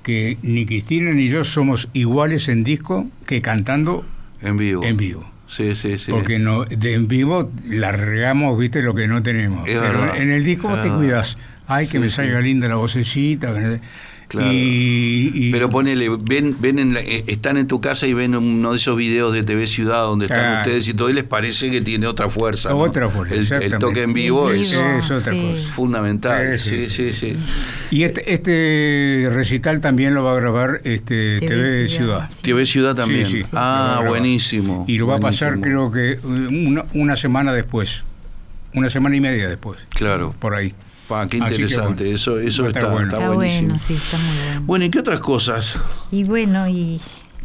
que 0.08 0.38
ni 0.40 0.64
Cristina 0.64 1.10
ni 1.12 1.28
yo 1.28 1.44
somos 1.44 1.90
iguales 1.92 2.48
en 2.48 2.64
disco 2.64 3.06
que 3.26 3.42
cantando 3.42 4.06
En 4.40 4.56
vivo. 4.56 4.82
en 4.82 4.96
vivo. 4.96 5.30
Sí, 5.48 5.76
sí, 5.76 5.98
sí. 5.98 6.10
Porque 6.10 6.38
no, 6.38 6.64
de 6.64 6.94
en 6.94 7.08
vivo 7.08 7.50
largamos, 7.68 8.58
¿viste? 8.58 8.80
Lo 8.80 8.94
que 8.94 9.06
no 9.06 9.22
tenemos. 9.22 9.68
Es 9.68 9.76
Pero 9.78 10.00
verdad, 10.00 10.16
en 10.16 10.30
el 10.30 10.44
disco 10.44 10.68
vos 10.68 10.80
te 10.80 10.88
cuidas. 10.88 11.36
Ay, 11.66 11.84
que 11.88 11.92
Sí, 11.92 11.98
me 11.98 12.08
sí. 12.08 12.16
salga 12.16 12.40
linda 12.40 12.68
la 12.68 12.76
vocecita. 12.76 13.52
Claro. 14.28 14.52
Y, 14.52 15.30
y- 15.34 15.50
Pero 15.52 15.70
ponele, 15.70 16.08
ven, 16.20 16.54
ven 16.60 16.78
en 16.78 16.92
la- 16.92 17.00
eh, 17.00 17.24
están 17.28 17.56
en 17.56 17.66
tu 17.66 17.80
casa 17.80 18.06
y 18.06 18.12
ven 18.12 18.34
uno 18.36 18.72
de 18.72 18.76
esos 18.76 18.94
videos 18.94 19.32
de 19.32 19.42
TV 19.42 19.66
Ciudad 19.66 20.02
donde 20.02 20.26
están 20.26 20.38
Claro. 20.40 20.60
ustedes 20.60 20.86
y 20.88 20.92
todo 20.94 21.08
y 21.08 21.14
les 21.14 21.24
parece 21.24 21.70
que 21.70 21.80
tiene 21.80 22.06
otra 22.06 22.28
fuerza. 22.28 22.68
¿no? 22.68 22.76
Otra 22.78 23.08
fuerza, 23.08 23.56
El- 23.56 23.72
El, 23.72 23.78
toque 23.78 24.02
en 24.02 24.12
vivo 24.12 24.50
En 24.52 24.60
es 24.60 24.70
vivo, 24.72 24.82
es 24.98 25.10
otra 25.10 25.32
sí. 25.32 25.40
cosa. 25.40 25.72
fundamental. 25.72 26.58
Sí, 26.58 26.68
Sí, 26.68 26.90
sí. 26.90 27.12
sí, 27.14 27.32
sí. 27.32 27.36
y 27.90 28.02
este, 28.02 28.34
este 28.34 29.30
recital 29.32 29.80
también 29.80 30.14
lo 30.14 30.22
va 30.24 30.32
a 30.32 30.36
grabar 30.36 30.82
este 30.84 31.40
TV 31.40 31.88
Ciudad. 31.88 32.28
TV 32.42 32.66
Ciudad 32.66 32.94
también. 32.94 33.24
Sí, 33.24 33.42
sí. 33.44 33.48
Ah, 33.54 34.02
buenísimo. 34.06 34.84
Y 34.86 34.98
lo 34.98 35.06
va 35.06 35.16
a 35.16 35.20
pasar, 35.20 35.58
creo 35.60 35.90
que 35.90 36.12
eh, 36.12 36.18
una, 36.22 36.84
una 36.92 37.16
semana 37.16 37.52
después. 37.54 38.04
Una 38.74 38.90
semana 38.90 39.16
y 39.16 39.20
media 39.20 39.48
después. 39.48 39.78
Claro. 39.88 40.34
Por 40.38 40.54
ahí. 40.54 40.74
Pa, 41.08 41.26
qué 41.26 41.38
interesante. 41.38 42.04
bueno, 42.04 42.16
eso 42.16 42.38
eso 42.38 42.68
está, 42.68 42.86
bueno. 42.88 43.06
está 43.08 43.16
Está 43.16 43.30
buenísimo. 43.30 43.68
bueno, 43.68 43.78
sí, 43.78 43.94
está 43.94 44.18
muy 44.18 44.36
bueno. 44.44 44.62
Bueno, 44.66 44.84
¿y 44.84 44.90
qué 44.90 44.98
otras 44.98 45.20
cosas? 45.20 45.78
Y 46.12 46.24
bueno, 46.24 46.68
y, 46.68 47.00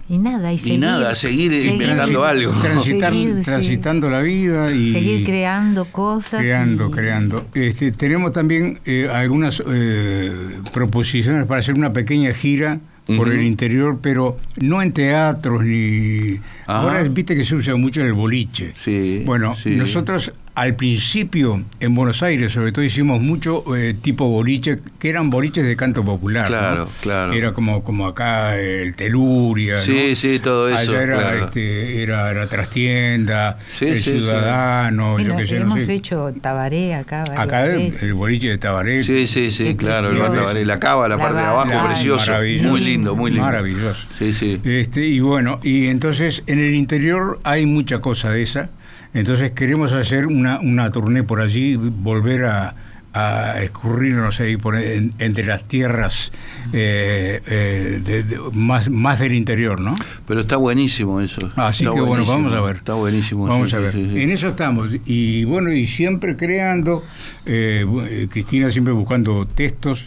y 0.09 0.17
nada, 0.17 0.51
y, 0.51 0.57
seguir, 0.59 0.79
nada, 0.81 1.15
seguir 1.15 1.53
inventando 1.53 2.25
algo. 2.25 2.51
Transitar- 2.53 3.11
Seguir, 3.13 3.35
sí. 3.37 3.43
transitando 3.45 4.09
la 4.09 4.19
vida 4.21 4.69
y 4.71 4.91
seguir 4.91 5.23
creando 5.23 5.85
cosas. 5.85 6.41
creando, 6.41 6.89
y- 6.89 6.91
creando. 6.91 7.45
Este, 7.53 7.93
tenemos 7.93 8.33
también 8.33 8.79
eh, 8.85 9.07
algunas 9.11 9.63
eh, 9.65 10.59
proposiciones 10.73 11.45
para 11.45 11.61
hacer 11.61 11.75
una 11.75 11.93
pequeña 11.93 12.33
gira 12.33 12.79
por 13.17 13.29
el 13.29 13.43
interior, 13.43 13.99
pero 14.01 14.37
no 14.61 14.81
en 14.81 14.93
teatros 14.93 15.63
ni... 15.65 16.35
Ajá. 16.67 16.81
Ahora 16.81 17.03
viste 17.03 17.35
que 17.35 17.43
se 17.43 17.55
usa 17.55 17.75
mucho 17.75 18.01
el 18.01 18.13
boliche. 18.13 18.73
Sí. 18.81 19.23
Bueno, 19.25 19.55
sí. 19.55 19.71
nosotros 19.71 20.31
al 20.55 20.75
principio 20.75 21.63
en 21.79 21.95
Buenos 21.95 22.21
Aires 22.21 22.51
sobre 22.51 22.71
todo 22.71 22.85
hicimos 22.85 23.19
mucho 23.19 23.63
eh, 23.75 23.95
tipo 23.99 24.27
boliche, 24.29 24.79
que 24.99 25.09
eran 25.09 25.29
boliches 25.31 25.65
de 25.65 25.75
canto 25.75 26.05
popular. 26.05 26.47
Claro, 26.47 26.81
¿no? 26.85 26.89
claro. 27.01 27.33
Era 27.33 27.53
como, 27.53 27.83
como 27.83 28.05
acá 28.05 28.59
el 28.59 28.95
Teluria. 28.95 29.79
Sí, 29.79 30.07
¿no? 30.09 30.15
sí, 30.15 30.39
todo 30.39 30.69
eso, 30.69 30.91
Allá 30.91 31.01
era, 31.01 31.17
claro. 31.17 31.45
este, 31.45 32.03
era 32.03 32.33
la 32.33 32.47
trastienda, 32.47 33.57
Sí, 33.71 33.85
el 33.85 33.97
sí, 33.97 34.03
sí. 34.03 34.11
ciudadano, 34.11 35.19
yo 35.19 35.35
qué 35.37 35.47
sé, 35.47 35.55
no 35.59 35.61
hemos 35.73 35.83
sé. 35.85 35.93
hecho 35.95 36.31
tabaré 36.41 36.93
acá. 36.95 37.23
Acá 37.35 37.65
el, 37.65 37.77
veces. 37.77 38.03
el 38.03 38.13
boliche 38.13 38.49
de 38.49 38.57
Tabaré. 38.57 39.03
Sí, 39.03 39.25
sí, 39.27 39.51
sí, 39.51 39.75
claro, 39.75 40.09
el 40.09 40.17
Tabaré, 40.17 40.65
la 40.65 40.79
cava, 40.79 41.07
la, 41.09 41.15
La 41.17 41.21
parte 41.21 41.39
de 41.39 41.45
abajo, 41.45 41.69
la- 41.69 41.85
precioso. 41.87 42.31
Maravilloso. 42.31 42.69
Muy 42.69 42.81
lindo, 42.81 43.15
muy 43.15 43.31
lindo. 43.31 43.45
Maravilloso. 43.45 44.07
Sí, 44.19 44.33
sí. 44.33 44.59
Este, 44.63 45.05
y 45.05 45.19
bueno, 45.19 45.59
y 45.63 45.87
entonces 45.87 46.43
en 46.47 46.59
el 46.59 46.75
interior 46.75 47.39
hay 47.43 47.65
mucha 47.65 47.99
cosa 47.99 48.29
de 48.31 48.43
esa. 48.43 48.69
Entonces 49.13 49.51
queremos 49.51 49.93
hacer 49.93 50.27
una, 50.27 50.59
una 50.59 50.89
tournée 50.91 51.23
por 51.23 51.41
allí, 51.41 51.75
volver 51.75 52.45
a, 52.45 52.75
a 53.13 53.61
escurrirnos 53.61 54.39
ahí 54.39 54.57
por, 54.57 54.75
entre 54.75 55.45
las 55.45 55.65
tierras 55.65 56.31
eh, 56.73 57.39
eh, 57.45 58.37
más, 58.53 58.89
más 58.89 59.19
del 59.19 59.33
interior, 59.33 59.79
¿no? 59.79 59.93
Pero 60.27 60.41
está 60.41 60.57
buenísimo 60.57 61.21
eso. 61.21 61.51
Así 61.55 61.83
que 61.83 62.01
bueno, 62.01 62.25
vamos 62.25 62.51
a 62.53 62.61
ver. 62.61 62.77
Está 62.77 62.95
buenísimo. 62.95 63.45
Vamos 63.45 63.73
a 63.73 63.79
ver. 63.79 63.95
En 63.95 64.31
eso 64.31 64.47
estamos. 64.49 64.89
Y 65.05 65.43
bueno, 65.45 65.71
y 65.71 65.85
siempre 65.85 66.35
creando, 66.35 67.03
eh, 67.45 68.27
Cristina 68.31 68.71
siempre 68.71 68.93
buscando 68.93 69.45
textos 69.45 70.05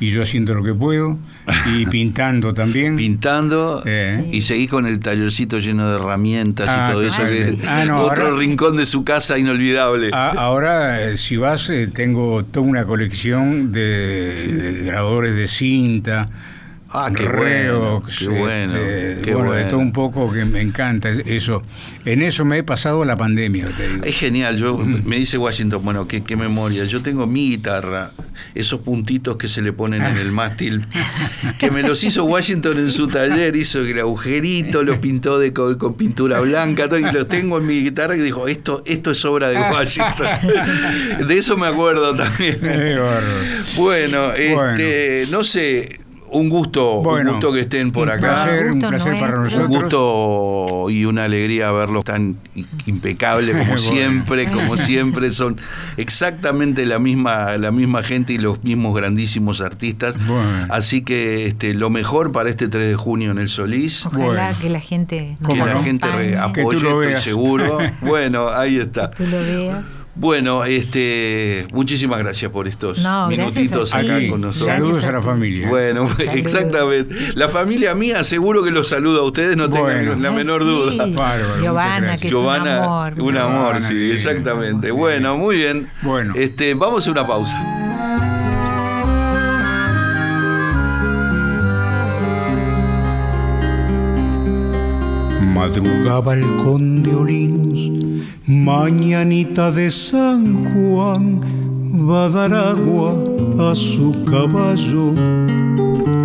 y 0.00 0.10
yo 0.10 0.22
haciendo 0.22 0.54
lo 0.54 0.64
que 0.64 0.74
puedo 0.74 1.18
y 1.74 1.86
pintando 1.90 2.54
también. 2.54 2.96
Pintando 2.96 3.82
eh. 3.84 4.28
y 4.32 4.42
seguí 4.42 4.66
con 4.66 4.86
el 4.86 4.98
tallercito 4.98 5.58
lleno 5.58 5.88
de 5.90 5.96
herramientas 5.96 6.66
y 6.66 6.70
ah, 6.70 6.88
todo 6.90 7.02
eso. 7.02 7.22
Ah, 7.66 7.84
otro 7.98 8.36
rincón 8.36 8.78
de 8.78 8.86
su 8.86 9.04
casa 9.04 9.38
inolvidable. 9.38 10.10
Ah, 10.12 10.32
ahora, 10.36 11.02
eh, 11.02 11.18
si 11.18 11.36
vas, 11.36 11.68
eh, 11.68 11.86
tengo 11.86 12.44
toda 12.44 12.66
una 12.66 12.84
colección 12.86 13.72
de 13.72 14.84
grabadores 14.86 15.36
de 15.36 15.46
cinta 15.46 16.28
Ah, 16.92 17.08
qué 17.16 17.22
bueno, 17.28 18.02
qué 18.18 18.28
bueno, 18.28 18.74
qué 19.22 19.34
bueno, 19.34 19.52
de 19.52 19.64
todo 19.64 19.78
un 19.78 19.92
poco 19.92 20.32
que 20.32 20.44
me 20.44 20.60
encanta 20.60 21.10
eso. 21.10 21.62
En 22.04 22.20
eso 22.20 22.44
me 22.44 22.58
he 22.58 22.62
pasado 22.64 23.04
la 23.04 23.16
pandemia, 23.16 23.66
te 23.76 23.86
digo. 23.86 24.04
Es 24.04 24.16
genial, 24.16 24.56
yo 24.56 24.76
me 24.76 25.16
dice 25.16 25.38
Washington, 25.38 25.84
bueno, 25.84 26.08
qué, 26.08 26.24
qué 26.24 26.36
memoria. 26.36 26.84
Yo 26.86 27.00
tengo 27.00 27.28
mi 27.28 27.50
guitarra, 27.50 28.10
esos 28.56 28.80
puntitos 28.80 29.36
que 29.36 29.48
se 29.48 29.62
le 29.62 29.72
ponen 29.72 30.02
en 30.02 30.16
el 30.16 30.32
mástil, 30.32 30.84
que 31.58 31.70
me 31.70 31.84
los 31.84 32.02
hizo 32.02 32.24
Washington 32.24 32.78
en 32.78 32.90
su 32.90 33.06
taller, 33.06 33.54
hizo 33.54 33.82
el 33.82 34.00
agujerito, 34.00 34.82
los 34.82 34.98
pintó 34.98 35.38
de, 35.38 35.52
con, 35.52 35.94
pintura 35.94 36.40
blanca, 36.40 36.88
todo, 36.88 36.98
y 36.98 37.02
los 37.02 37.28
tengo 37.28 37.58
en 37.58 37.66
mi 37.66 37.84
guitarra 37.84 38.16
y 38.16 38.20
dijo, 38.20 38.48
esto, 38.48 38.82
esto 38.84 39.12
es 39.12 39.24
obra 39.24 39.48
de 39.50 39.60
Washington. 39.60 40.26
de 41.28 41.38
eso 41.38 41.56
me 41.56 41.68
acuerdo 41.68 42.16
también. 42.16 42.58
bueno, 43.76 44.32
este, 44.32 45.28
no 45.30 45.44
sé 45.44 46.00
un 46.32 46.48
gusto, 46.48 47.00
un 47.00 47.24
gusto 47.26 47.52
que 47.52 47.60
estén 47.60 47.92
por 47.92 48.10
acá. 48.10 48.48
un 48.70 48.78
placer 48.78 49.18
para 49.18 49.36
nosotros. 49.36 49.68
Un 49.68 49.80
gusto 49.80 50.86
y 50.90 51.04
una 51.04 51.24
alegría 51.24 51.70
verlos 51.72 52.04
tan 52.04 52.36
impecable 52.86 53.52
como 53.52 53.78
siempre, 53.78 54.50
como 54.50 54.76
siempre 54.76 55.30
son 55.30 55.56
exactamente 55.96 56.86
la 56.86 56.98
misma 56.98 57.56
la 57.56 57.70
misma 57.70 58.02
gente 58.02 58.32
y 58.32 58.38
los 58.38 58.62
mismos 58.64 58.94
grandísimos 58.94 59.60
artistas. 59.60 60.14
Así 60.68 61.02
que 61.02 61.46
este 61.46 61.74
lo 61.74 61.90
mejor 61.90 62.32
para 62.32 62.48
este 62.48 62.68
3 62.68 62.86
de 62.86 62.94
junio 62.94 63.30
en 63.30 63.38
el 63.38 63.48
Solís. 63.48 64.06
Ojalá 64.06 64.54
que 64.60 64.70
la 64.70 64.80
gente 64.80 65.36
que 65.46 65.56
la 65.56 65.82
gente 65.82 66.36
apoye, 66.38 66.78
estoy 66.78 67.16
seguro. 67.16 67.78
bueno, 68.00 68.48
ahí 68.48 68.76
está. 68.76 69.10
tú 69.10 69.26
lo 69.26 69.38
veas. 69.38 69.84
Bueno, 70.14 70.64
este, 70.64 71.66
muchísimas 71.72 72.18
gracias 72.18 72.50
por 72.50 72.66
estos 72.66 72.98
minutitos 73.28 73.94
acá 73.94 74.18
con 74.28 74.40
nosotros. 74.40 74.76
Saludos 74.76 75.04
a 75.04 75.12
la 75.12 75.22
familia. 75.22 75.68
Bueno, 75.68 76.08
exactamente. 76.34 77.14
La 77.34 77.48
familia 77.48 77.94
mía 77.94 78.24
seguro 78.24 78.62
que 78.62 78.70
los 78.70 78.88
saluda 78.88 79.20
a 79.20 79.22
ustedes, 79.22 79.56
no 79.56 79.70
tengan 79.70 80.20
la 80.22 80.30
menor 80.32 80.64
duda. 80.64 81.06
Giovanna, 81.60 82.18
que 82.18 82.26
es 82.26 82.32
un 82.32 82.48
amor. 82.48 83.20
Un 83.20 83.36
amor, 83.38 83.80
sí, 83.82 84.10
exactamente. 84.10 84.90
Bueno, 84.90 85.36
muy 85.38 85.56
bien. 85.56 85.88
Bueno. 86.02 86.34
Este, 86.36 86.74
vamos 86.74 87.06
a 87.06 87.10
una 87.12 87.26
pausa. 87.26 87.56
Madrugaba 95.54 96.34
el 96.34 96.56
conde 96.56 97.14
Olinos 97.14 98.09
Mañanita 98.46 99.70
de 99.70 99.90
San 99.90 100.64
Juan 100.72 101.40
va 102.08 102.24
a 102.24 102.28
dar 102.28 102.52
agua 102.52 103.14
a 103.70 103.74
su 103.74 104.24
caballo, 104.24 105.12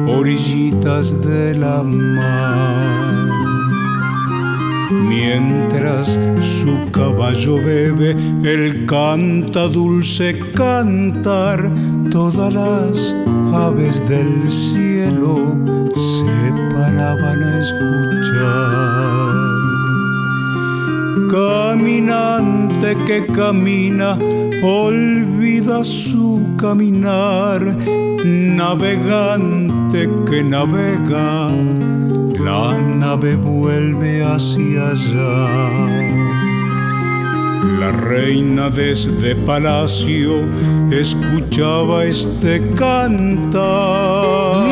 orillitas 0.08 1.22
de 1.22 1.56
la 1.58 1.84
mar. 1.84 3.26
Mientras 4.92 6.18
su 6.42 6.92
caballo 6.92 7.58
bebe, 7.58 8.12
él 8.44 8.86
canta 8.86 9.68
dulce 9.68 10.38
cantar, 10.54 11.72
todas 12.12 12.54
las 12.54 13.16
aves 13.54 14.08
del 14.08 14.50
cielo 14.50 15.56
se 15.94 16.52
paraban 16.74 17.44
a 17.44 17.62
escuchar. 17.62 19.35
Caminante 21.36 22.96
que 23.06 23.26
camina, 23.26 24.18
olvida 24.64 25.84
su 25.84 26.40
caminar. 26.58 27.60
Navegante 28.56 30.10
que 30.26 30.42
navega, 30.42 31.50
la 32.40 32.78
nave 32.78 33.36
vuelve 33.36 34.24
hacia 34.24 34.92
allá. 34.92 35.50
La 37.82 37.92
reina 37.92 38.70
desde 38.70 39.36
palacio 39.36 40.36
escuchaba 40.90 42.06
este 42.06 42.62
cantar. 42.76 44.64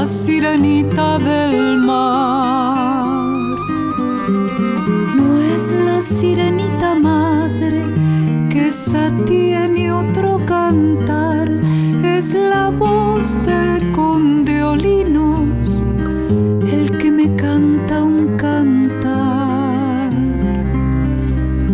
La 0.00 0.06
sirenita 0.06 1.18
del 1.18 1.76
mar. 1.76 3.28
No 5.16 5.26
es 5.54 5.70
la 5.86 6.00
sirenita 6.00 6.94
madre 6.94 7.84
que 8.48 8.68
esa 8.68 9.10
tiene 9.26 9.92
otro 9.92 10.40
cantar, 10.46 11.50
es 12.02 12.32
la 12.32 12.70
voz 12.70 13.36
del 13.44 13.92
conde 13.92 14.62
Olinos, 14.62 15.84
el 16.76 16.96
que 16.96 17.10
me 17.10 17.36
canta 17.36 18.02
un 18.02 18.38
cantar. 18.38 20.12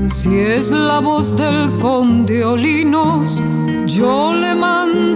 Si 0.06 0.36
es 0.36 0.72
la 0.72 0.98
voz 0.98 1.36
del 1.36 1.78
conde 1.78 2.44
Olinos, 2.44 3.40
yo 3.86 4.34
le 4.34 4.52
mandaré 4.56 5.15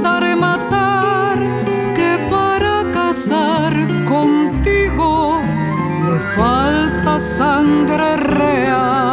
falta 6.37 7.19
sangre 7.19 8.17
real. 8.17 9.10